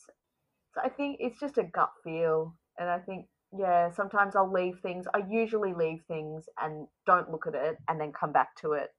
So 0.74 0.82
I 0.84 0.90
think 0.90 1.18
it's 1.20 1.40
just 1.40 1.58
a 1.58 1.64
gut 1.64 1.92
feel. 2.04 2.56
And 2.80 2.90
I 2.90 3.00
think, 3.00 3.26
yeah, 3.58 3.92
sometimes 3.92 4.36
I'll 4.36 4.52
leave 4.52 4.80
things. 4.82 5.06
I 5.14 5.22
usually 5.30 5.74
leave 5.74 6.02
things 6.08 6.46
and 6.62 6.88
don't 7.06 7.32
look 7.32 7.48
at 7.48 7.56
it 7.56 7.78
and 7.88 8.00
then 8.00 8.12
come 8.12 8.32
back 8.32 8.56
to 8.62 8.74
it 8.74 8.90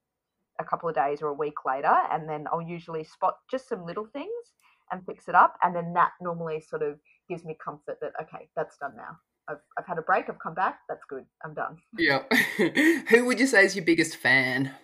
a 0.61 0.64
couple 0.64 0.88
of 0.88 0.95
days 0.95 1.23
or 1.23 1.29
a 1.29 1.35
week 1.35 1.64
later. 1.67 1.95
And 2.11 2.29
then 2.29 2.47
I'll 2.53 2.62
usually 2.62 3.05
spot 3.05 3.35
just 3.51 3.69
some 3.69 3.85
little 3.85 4.07
things 4.12 4.29
and 4.91 5.05
fix 5.07 5.29
it 5.29 5.35
up. 5.35 5.57
And 5.62 5.75
then 5.75 5.93
that 5.95 6.12
normally 6.21 6.61
sort 6.61 6.83
of 6.83 6.99
gives 7.29 7.45
me 7.45 7.57
comfort 7.62 7.99
that, 8.01 8.12
okay, 8.23 8.49
that's 8.57 8.77
done 8.79 8.95
now. 8.97 9.19
I've, 9.49 9.61
I've 9.79 9.87
had 9.87 9.99
a 9.99 10.03
break, 10.03 10.29
I've 10.29 10.38
come 10.38 10.55
back, 10.55 10.81
that's 10.88 11.05
good, 11.09 11.25
I'm 11.43 11.55
done. 11.55 11.79
Yeah. 11.97 12.25
Who 13.09 13.25
would 13.25 13.41
you 13.41 13.47
say 13.47 13.64
is 13.64 13.75
your 13.75 13.85
biggest 13.85 14.17
fan? 14.17 14.75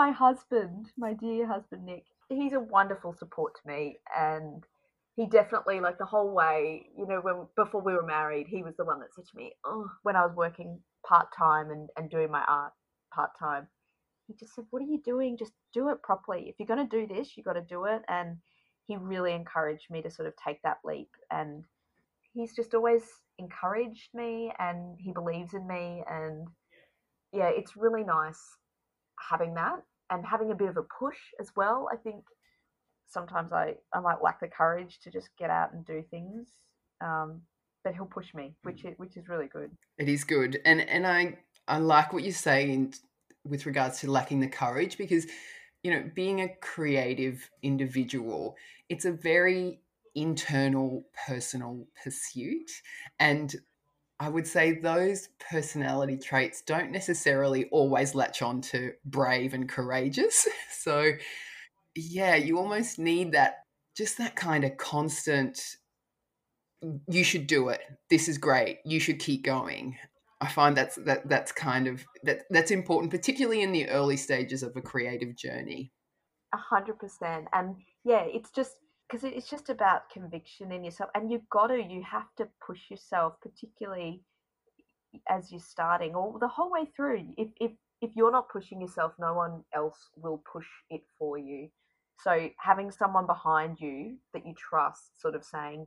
My 0.00 0.10
husband, 0.12 0.90
my 0.96 1.12
dear 1.12 1.46
husband 1.46 1.84
Nick. 1.84 2.04
He's 2.30 2.54
a 2.54 2.60
wonderful 2.60 3.12
support 3.18 3.52
to 3.56 3.68
me, 3.68 3.98
and 4.18 4.64
he 5.14 5.26
definitely 5.26 5.78
like 5.80 5.98
the 5.98 6.06
whole 6.06 6.32
way. 6.32 6.86
You 6.96 7.06
know, 7.06 7.20
when 7.20 7.46
before 7.54 7.82
we 7.82 7.92
were 7.92 8.06
married, 8.06 8.46
he 8.48 8.62
was 8.62 8.74
the 8.78 8.86
one 8.86 9.00
that 9.00 9.12
said 9.14 9.26
to 9.26 9.36
me, 9.36 9.52
"Oh," 9.62 9.90
when 10.02 10.16
I 10.16 10.24
was 10.24 10.34
working 10.34 10.80
part 11.06 11.26
time 11.36 11.70
and 11.70 11.90
and 11.98 12.08
doing 12.08 12.30
my 12.30 12.42
art 12.48 12.72
part 13.12 13.32
time. 13.38 13.68
He 14.26 14.32
just 14.32 14.54
said, 14.54 14.64
"What 14.70 14.80
are 14.80 14.86
you 14.86 15.02
doing? 15.02 15.36
Just 15.36 15.52
do 15.74 15.90
it 15.90 16.02
properly. 16.02 16.48
If 16.48 16.54
you're 16.58 16.74
going 16.74 16.88
to 16.88 16.96
do 16.98 17.06
this, 17.06 17.36
you 17.36 17.42
got 17.42 17.60
to 17.60 17.74
do 17.76 17.84
it." 17.84 18.00
And 18.08 18.38
he 18.86 18.96
really 18.96 19.34
encouraged 19.34 19.90
me 19.90 20.00
to 20.00 20.10
sort 20.10 20.28
of 20.28 20.34
take 20.42 20.62
that 20.62 20.78
leap. 20.82 21.10
And 21.30 21.64
he's 22.32 22.54
just 22.56 22.72
always 22.72 23.02
encouraged 23.36 24.14
me, 24.14 24.50
and 24.58 24.98
he 24.98 25.12
believes 25.12 25.52
in 25.52 25.66
me. 25.66 26.02
And 26.08 26.48
yeah, 27.32 27.50
it's 27.50 27.76
really 27.76 28.04
nice 28.04 28.56
having 29.28 29.52
that 29.54 29.82
and 30.10 30.24
having 30.26 30.50
a 30.50 30.54
bit 30.54 30.68
of 30.68 30.76
a 30.76 30.82
push 30.82 31.18
as 31.40 31.50
well. 31.56 31.88
I 31.92 31.96
think 31.96 32.24
sometimes 33.08 33.52
I, 33.52 33.74
I 33.92 34.00
might 34.00 34.22
lack 34.22 34.40
the 34.40 34.48
courage 34.48 34.98
to 35.04 35.10
just 35.10 35.28
get 35.38 35.50
out 35.50 35.72
and 35.72 35.84
do 35.84 36.02
things. 36.10 36.48
Um, 37.00 37.42
but 37.82 37.94
he'll 37.94 38.06
push 38.06 38.34
me, 38.34 38.54
which 38.62 38.84
is, 38.84 38.94
which 38.98 39.16
is 39.16 39.28
really 39.28 39.46
good. 39.46 39.70
It 39.98 40.08
is 40.08 40.24
good, 40.24 40.60
and 40.64 40.82
and 40.82 41.06
I 41.06 41.38
I 41.66 41.78
like 41.78 42.12
what 42.12 42.24
you 42.24 42.32
say 42.32 42.70
in, 42.70 42.92
with 43.48 43.64
regards 43.64 44.00
to 44.00 44.10
lacking 44.10 44.40
the 44.40 44.48
courage 44.48 44.98
because 44.98 45.26
you 45.82 45.90
know 45.90 46.10
being 46.14 46.42
a 46.42 46.54
creative 46.60 47.48
individual, 47.62 48.56
it's 48.90 49.06
a 49.06 49.12
very 49.12 49.80
internal 50.14 51.04
personal 51.26 51.86
pursuit 52.02 52.70
and 53.18 53.54
I 54.20 54.28
would 54.28 54.46
say 54.46 54.72
those 54.72 55.30
personality 55.50 56.18
traits 56.18 56.60
don't 56.60 56.92
necessarily 56.92 57.64
always 57.72 58.14
latch 58.14 58.42
on 58.42 58.60
to 58.62 58.92
brave 59.06 59.54
and 59.54 59.68
courageous. 59.68 60.46
So, 60.80 61.12
yeah, 61.94 62.36
you 62.36 62.56
almost 62.56 62.98
need 62.98 63.32
that, 63.32 63.56
just 63.94 64.16
that 64.16 64.34
kind 64.34 64.64
of 64.64 64.78
constant, 64.78 65.60
you 67.06 67.22
should 67.22 67.46
do 67.46 67.68
it. 67.68 67.82
This 68.08 68.28
is 68.28 68.38
great. 68.38 68.78
You 68.86 68.98
should 68.98 69.18
keep 69.18 69.44
going. 69.44 69.98
I 70.40 70.48
find 70.48 70.74
that's 70.74 70.96
that 71.04 71.28
that's 71.28 71.52
kind 71.52 71.86
of 71.86 72.02
that 72.22 72.44
that's 72.48 72.70
important, 72.70 73.10
particularly 73.10 73.60
in 73.60 73.72
the 73.72 73.90
early 73.90 74.16
stages 74.16 74.62
of 74.62 74.74
a 74.74 74.80
creative 74.80 75.36
journey. 75.36 75.92
A 76.54 76.56
hundred 76.56 76.98
percent, 76.98 77.44
and 77.52 77.76
yeah, 78.02 78.22
it's 78.22 78.50
just 78.50 78.76
because 79.10 79.24
it's 79.24 79.50
just 79.50 79.70
about 79.70 80.10
conviction 80.10 80.72
in 80.72 80.84
yourself 80.84 81.10
and 81.14 81.30
you've 81.30 81.48
got 81.50 81.68
to 81.68 81.82
you 81.82 82.02
have 82.08 82.28
to 82.36 82.46
push 82.64 82.90
yourself 82.90 83.34
particularly 83.42 84.22
as 85.28 85.50
you're 85.50 85.60
starting 85.60 86.14
or 86.14 86.38
the 86.38 86.48
whole 86.48 86.70
way 86.70 86.84
through 86.94 87.24
if 87.36 87.48
if 87.60 87.72
if 88.00 88.10
you're 88.14 88.32
not 88.32 88.48
pushing 88.48 88.80
yourself 88.80 89.12
no 89.18 89.34
one 89.34 89.62
else 89.74 90.08
will 90.16 90.42
push 90.50 90.66
it 90.88 91.02
for 91.18 91.36
you. 91.36 91.68
So 92.22 92.50
having 92.58 92.90
someone 92.90 93.26
behind 93.26 93.78
you 93.80 94.16
that 94.32 94.46
you 94.46 94.54
trust 94.54 95.20
sort 95.20 95.34
of 95.34 95.44
saying 95.44 95.86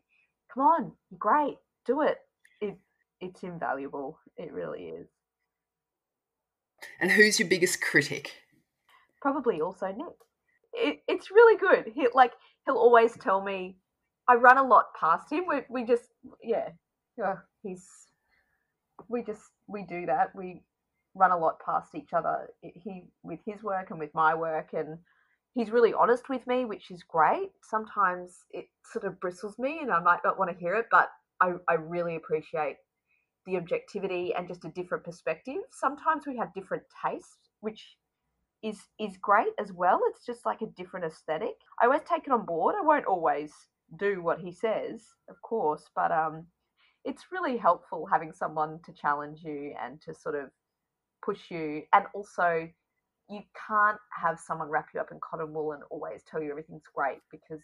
come 0.53 0.63
on 0.63 0.91
you're 1.09 1.19
great 1.19 1.57
do 1.85 2.01
it 2.01 2.17
it 2.61 2.77
it's 3.21 3.43
invaluable 3.43 4.19
it 4.37 4.51
really 4.51 4.83
is. 4.83 5.07
And 6.99 7.11
who's 7.11 7.39
your 7.39 7.47
biggest 7.47 7.81
critic? 7.81 8.33
Probably 9.21 9.61
also 9.61 9.87
nick. 9.87 10.17
It, 10.73 10.99
it's 11.07 11.31
really 11.31 11.57
good. 11.57 11.93
He 11.95 12.07
like 12.13 12.33
he'll 12.65 12.75
always 12.75 13.17
tell 13.17 13.41
me 13.41 13.77
I 14.27 14.35
run 14.35 14.57
a 14.57 14.63
lot 14.63 14.85
past 14.99 15.31
him. 15.31 15.45
We 15.47 15.61
we 15.69 15.83
just 15.85 16.09
yeah, 16.41 16.69
yeah 17.17 17.35
he's 17.61 17.85
we 19.09 19.23
just 19.23 19.41
we 19.67 19.83
do 19.83 20.05
that. 20.05 20.35
We 20.35 20.61
run 21.15 21.31
a 21.31 21.37
lot 21.37 21.59
past 21.65 21.95
each 21.95 22.13
other. 22.13 22.49
He 22.61 23.09
with 23.23 23.39
his 23.45 23.63
work 23.63 23.91
and 23.91 23.99
with 23.99 24.13
my 24.13 24.33
work, 24.33 24.69
and 24.73 24.97
he's 25.53 25.71
really 25.71 25.93
honest 25.93 26.29
with 26.29 26.45
me, 26.47 26.65
which 26.65 26.89
is 26.89 27.03
great. 27.03 27.51
Sometimes 27.61 28.45
it 28.51 28.65
sort 28.91 29.05
of 29.05 29.19
bristles 29.19 29.59
me, 29.59 29.79
and 29.81 29.91
I 29.91 29.99
might 29.99 30.21
not 30.23 30.39
want 30.39 30.51
to 30.51 30.57
hear 30.57 30.75
it, 30.75 30.87
but 30.89 31.09
I 31.41 31.53
I 31.67 31.73
really 31.73 32.15
appreciate 32.15 32.77
the 33.45 33.57
objectivity 33.57 34.33
and 34.33 34.47
just 34.47 34.63
a 34.63 34.69
different 34.69 35.03
perspective. 35.03 35.61
Sometimes 35.71 36.25
we 36.25 36.37
have 36.37 36.53
different 36.53 36.83
tastes, 37.05 37.49
which 37.59 37.97
is 38.63 38.79
is 38.99 39.17
great 39.17 39.53
as 39.59 39.71
well. 39.73 40.01
It's 40.09 40.25
just 40.25 40.45
like 40.45 40.61
a 40.61 40.67
different 40.67 41.05
aesthetic. 41.05 41.55
I 41.81 41.85
always 41.85 42.01
take 42.09 42.25
it 42.25 42.31
on 42.31 42.45
board. 42.45 42.75
I 42.79 42.85
won't 42.85 43.05
always 43.05 43.51
do 43.97 44.23
what 44.23 44.39
he 44.39 44.51
says, 44.51 45.03
of 45.29 45.41
course, 45.41 45.83
but 45.95 46.11
um, 46.11 46.47
it's 47.03 47.25
really 47.31 47.57
helpful 47.57 48.07
having 48.09 48.31
someone 48.31 48.79
to 48.85 48.93
challenge 48.93 49.41
you 49.43 49.73
and 49.81 50.01
to 50.01 50.13
sort 50.13 50.35
of 50.35 50.49
push 51.23 51.51
you, 51.51 51.83
and 51.93 52.05
also 52.13 52.69
you 53.29 53.41
can't 53.67 53.99
have 54.11 54.39
someone 54.39 54.69
wrap 54.69 54.87
you 54.93 54.99
up 54.99 55.11
in 55.11 55.19
cotton 55.19 55.53
wool 55.53 55.73
and 55.73 55.83
always 55.89 56.21
tell 56.29 56.41
you 56.41 56.49
everything's 56.51 56.83
great 56.93 57.19
because 57.31 57.61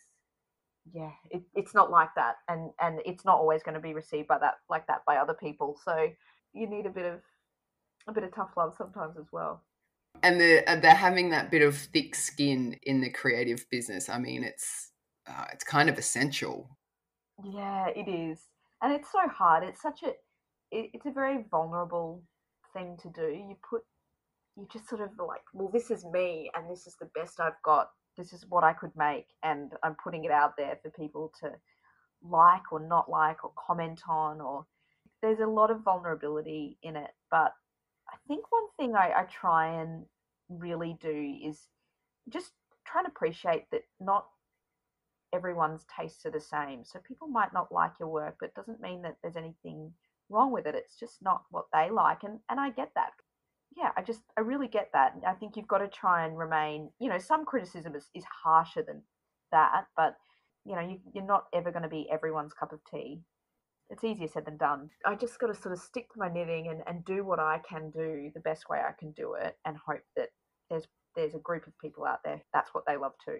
yeah 0.93 1.11
it, 1.29 1.43
it's 1.53 1.75
not 1.75 1.91
like 1.91 2.09
that 2.15 2.35
and 2.47 2.71
and 2.81 2.99
it's 3.05 3.25
not 3.25 3.37
always 3.37 3.61
going 3.61 3.75
to 3.75 3.81
be 3.81 3.93
received 3.93 4.27
by 4.27 4.37
that 4.37 4.55
like 4.69 4.87
that 4.87 5.01
by 5.05 5.17
other 5.17 5.33
people 5.33 5.77
so 5.83 6.07
you 6.53 6.67
need 6.67 6.85
a 6.85 6.89
bit 6.89 7.05
of 7.05 7.19
a 8.07 8.13
bit 8.13 8.23
of 8.23 8.33
tough 8.33 8.51
love 8.55 8.73
sometimes 8.77 9.17
as 9.17 9.27
well 9.31 9.61
and 10.23 10.39
they're, 10.39 10.63
uh, 10.67 10.75
they're 10.75 10.93
having 10.93 11.29
that 11.29 11.51
bit 11.51 11.61
of 11.61 11.77
thick 11.77 12.15
skin 12.15 12.77
in 12.83 13.01
the 13.01 13.09
creative 13.09 13.65
business. 13.69 14.09
I 14.09 14.19
mean, 14.19 14.43
it's 14.43 14.91
uh, 15.27 15.45
it's 15.53 15.63
kind 15.63 15.89
of 15.89 15.97
essential. 15.97 16.77
Yeah, 17.43 17.87
it 17.95 18.09
is, 18.09 18.39
and 18.81 18.93
it's 18.93 19.11
so 19.11 19.27
hard. 19.27 19.63
It's 19.63 19.81
such 19.81 20.03
a 20.03 20.09
it, 20.71 20.91
it's 20.93 21.05
a 21.05 21.11
very 21.11 21.45
vulnerable 21.49 22.23
thing 22.73 22.97
to 23.01 23.09
do. 23.09 23.27
You 23.27 23.55
put 23.69 23.81
you 24.57 24.67
just 24.71 24.89
sort 24.89 25.01
of 25.01 25.09
like, 25.17 25.41
well, 25.53 25.69
this 25.71 25.91
is 25.91 26.05
me, 26.05 26.51
and 26.55 26.69
this 26.69 26.85
is 26.85 26.95
the 26.99 27.09
best 27.15 27.39
I've 27.39 27.61
got. 27.63 27.89
This 28.17 28.33
is 28.33 28.45
what 28.49 28.63
I 28.63 28.73
could 28.73 28.91
make, 28.97 29.27
and 29.43 29.71
I'm 29.83 29.95
putting 30.03 30.25
it 30.25 30.31
out 30.31 30.57
there 30.57 30.77
for 30.81 30.89
people 30.91 31.31
to 31.41 31.51
like 32.21 32.71
or 32.71 32.79
not 32.79 33.09
like 33.09 33.43
or 33.43 33.51
comment 33.67 34.01
on. 34.09 34.41
Or 34.41 34.65
there's 35.21 35.39
a 35.39 35.47
lot 35.47 35.71
of 35.71 35.83
vulnerability 35.83 36.77
in 36.83 36.95
it, 36.95 37.11
but 37.31 37.53
I 38.11 38.17
think 38.27 38.51
one 38.51 38.67
thing 38.77 38.95
I, 38.95 39.11
I 39.21 39.23
try 39.23 39.81
and 39.81 40.05
really 40.49 40.97
do 41.01 41.37
is 41.43 41.67
just 42.29 42.51
try 42.85 43.01
and 43.01 43.07
appreciate 43.07 43.65
that 43.71 43.83
not 43.99 44.25
everyone's 45.33 45.85
tastes 45.95 46.25
are 46.25 46.31
the 46.31 46.39
same. 46.39 46.83
So 46.83 46.99
people 47.07 47.27
might 47.27 47.53
not 47.53 47.71
like 47.71 47.93
your 47.99 48.09
work, 48.09 48.37
but 48.39 48.47
it 48.47 48.55
doesn't 48.55 48.81
mean 48.81 49.01
that 49.03 49.17
there's 49.21 49.35
anything 49.35 49.91
wrong 50.29 50.51
with 50.51 50.65
it. 50.65 50.75
It's 50.75 50.97
just 50.99 51.21
not 51.21 51.43
what 51.51 51.65
they 51.73 51.89
like. 51.89 52.23
And, 52.23 52.39
and 52.49 52.59
I 52.59 52.71
get 52.71 52.91
that. 52.95 53.11
Yeah, 53.77 53.91
I 53.95 54.01
just, 54.01 54.21
I 54.37 54.41
really 54.41 54.67
get 54.67 54.89
that. 54.93 55.13
I 55.27 55.33
think 55.33 55.55
you've 55.55 55.67
got 55.67 55.77
to 55.79 55.87
try 55.87 56.25
and 56.25 56.37
remain, 56.37 56.89
you 56.99 57.09
know, 57.09 57.19
some 57.19 57.45
criticism 57.45 57.95
is, 57.95 58.09
is 58.15 58.23
harsher 58.43 58.83
than 58.85 59.03
that, 59.51 59.85
but, 59.95 60.17
you 60.65 60.75
know, 60.75 60.81
you, 60.81 60.99
you're 61.13 61.23
not 61.23 61.45
ever 61.53 61.71
going 61.71 61.83
to 61.83 61.89
be 61.89 62.09
everyone's 62.11 62.53
cup 62.53 62.73
of 62.73 62.79
tea 62.89 63.21
it's 63.89 64.03
easier 64.03 64.27
said 64.27 64.45
than 64.45 64.57
done. 64.57 64.89
I 65.05 65.15
just 65.15 65.39
got 65.39 65.47
to 65.47 65.55
sort 65.55 65.73
of 65.73 65.79
stick 65.79 66.11
to 66.13 66.19
my 66.19 66.29
knitting 66.29 66.67
and, 66.67 66.81
and 66.87 67.03
do 67.05 67.23
what 67.23 67.39
I 67.39 67.59
can 67.67 67.89
do 67.89 68.31
the 68.33 68.39
best 68.41 68.69
way 68.69 68.79
I 68.79 68.91
can 68.97 69.11
do 69.11 69.33
it 69.33 69.57
and 69.65 69.77
hope 69.77 70.03
that 70.15 70.29
there's 70.69 70.87
there's 71.15 71.33
a 71.33 71.39
group 71.39 71.65
of 71.65 71.77
people 71.79 72.05
out 72.05 72.19
there 72.23 72.41
that's 72.53 72.73
what 72.73 72.85
they 72.85 72.95
love 72.95 73.13
too. 73.25 73.39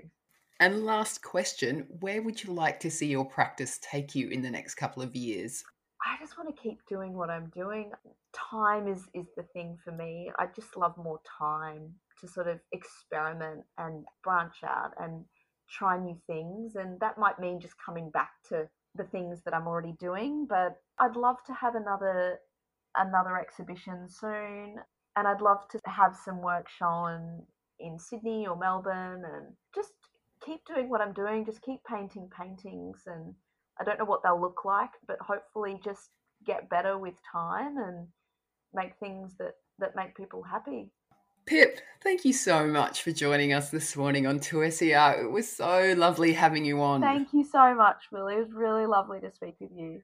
And 0.60 0.86
last 0.86 1.22
question, 1.24 1.88
where 2.02 2.22
would 2.22 2.44
you 2.44 2.52
like 2.52 2.80
to 2.82 2.92
see 2.92 3.06
your 3.08 3.24
practice 3.24 3.80
take 3.82 4.14
you 4.16 4.28
in 4.30 4.42
the 4.42 4.50
next 4.50 4.76
couple 4.76 5.02
of 5.02 5.16
years? 5.16 5.64
I 6.06 6.18
just 6.20 6.38
want 6.38 6.54
to 6.54 6.62
keep 6.62 6.80
doing 6.88 7.14
what 7.14 7.30
I'm 7.30 7.50
doing. 7.50 7.92
Time 8.34 8.88
is 8.88 9.04
is 9.14 9.28
the 9.38 9.44
thing 9.54 9.78
for 9.84 9.92
me. 9.92 10.32
I 10.40 10.48
just 10.56 10.76
love 10.76 10.98
more 10.98 11.20
time 11.38 11.94
to 12.22 12.28
sort 12.28 12.48
of 12.48 12.60
experiment 12.72 13.64
and 13.78 14.06
branch 14.24 14.64
out 14.66 14.94
and 15.00 15.24
try 15.70 15.98
new 15.98 16.18
things 16.26 16.76
and 16.76 17.00
that 17.00 17.18
might 17.20 17.40
mean 17.40 17.60
just 17.60 17.76
coming 17.78 18.10
back 18.10 18.32
to 18.50 18.68
the 19.00 19.06
things 19.06 19.42
that 19.46 19.56
I'm 19.56 19.68
already 19.68 19.96
doing, 20.00 20.46
but 20.48 20.78
I'd 21.00 21.16
love 21.16 21.38
to 21.48 21.54
have 21.54 21.76
another 21.76 22.40
another 22.98 23.40
exhibition 23.40 24.10
soon 24.10 24.76
and 25.16 25.28
I'd 25.28 25.42
love 25.42 25.68
to 25.72 25.80
have 25.86 26.16
some 26.16 26.42
work 26.42 26.68
shown 26.70 27.44
in 27.80 27.98
Sydney 28.00 28.48
or 28.48 28.58
Melbourne 28.58 29.24
and 29.26 29.54
just 29.74 29.94
keep 30.46 30.62
doing 30.66 30.90
what 30.90 31.02
I'm 31.02 31.14
doing, 31.14 31.46
just 31.46 31.62
keep 31.62 31.80
painting 31.90 32.30
paintings 32.38 33.04
and 33.08 33.34
I 33.80 33.86
don't 33.86 34.00
know 34.00 34.06
what 34.06 34.24
they'll 34.24 34.42
look 34.42 34.66
like, 34.66 34.92
but 35.08 35.18
hopefully 35.22 35.80
just 35.84 36.10
get 36.46 36.70
better 36.70 36.98
with 36.98 37.16
time 37.32 37.78
and 37.78 38.08
make 38.74 38.94
things 39.00 39.36
that 39.40 39.54
that 39.80 39.96
make 39.96 40.16
people 40.18 40.44
happy. 40.44 40.92
Pip, 41.46 41.80
thank 42.02 42.26
you 42.26 42.34
so 42.34 42.68
much 42.68 43.02
for 43.02 43.12
joining 43.12 43.54
us 43.54 43.70
this 43.72 43.96
morning 43.96 44.28
on 44.28 44.40
2SER. 44.40 45.24
It 45.24 45.32
was 45.32 45.52
so 45.52 45.94
lovely 45.98 46.34
having 46.34 46.66
you 46.66 46.82
on. 46.82 47.02
Thank 47.02 47.34
you 47.34 47.44
so 47.44 47.74
much, 47.76 48.04
Will. 48.12 48.28
It 48.28 48.38
was 48.38 48.52
really 48.54 48.86
lovely 48.86 49.20
to 49.22 49.32
speak 49.32 49.56
with 49.60 49.72
you. 49.76 50.02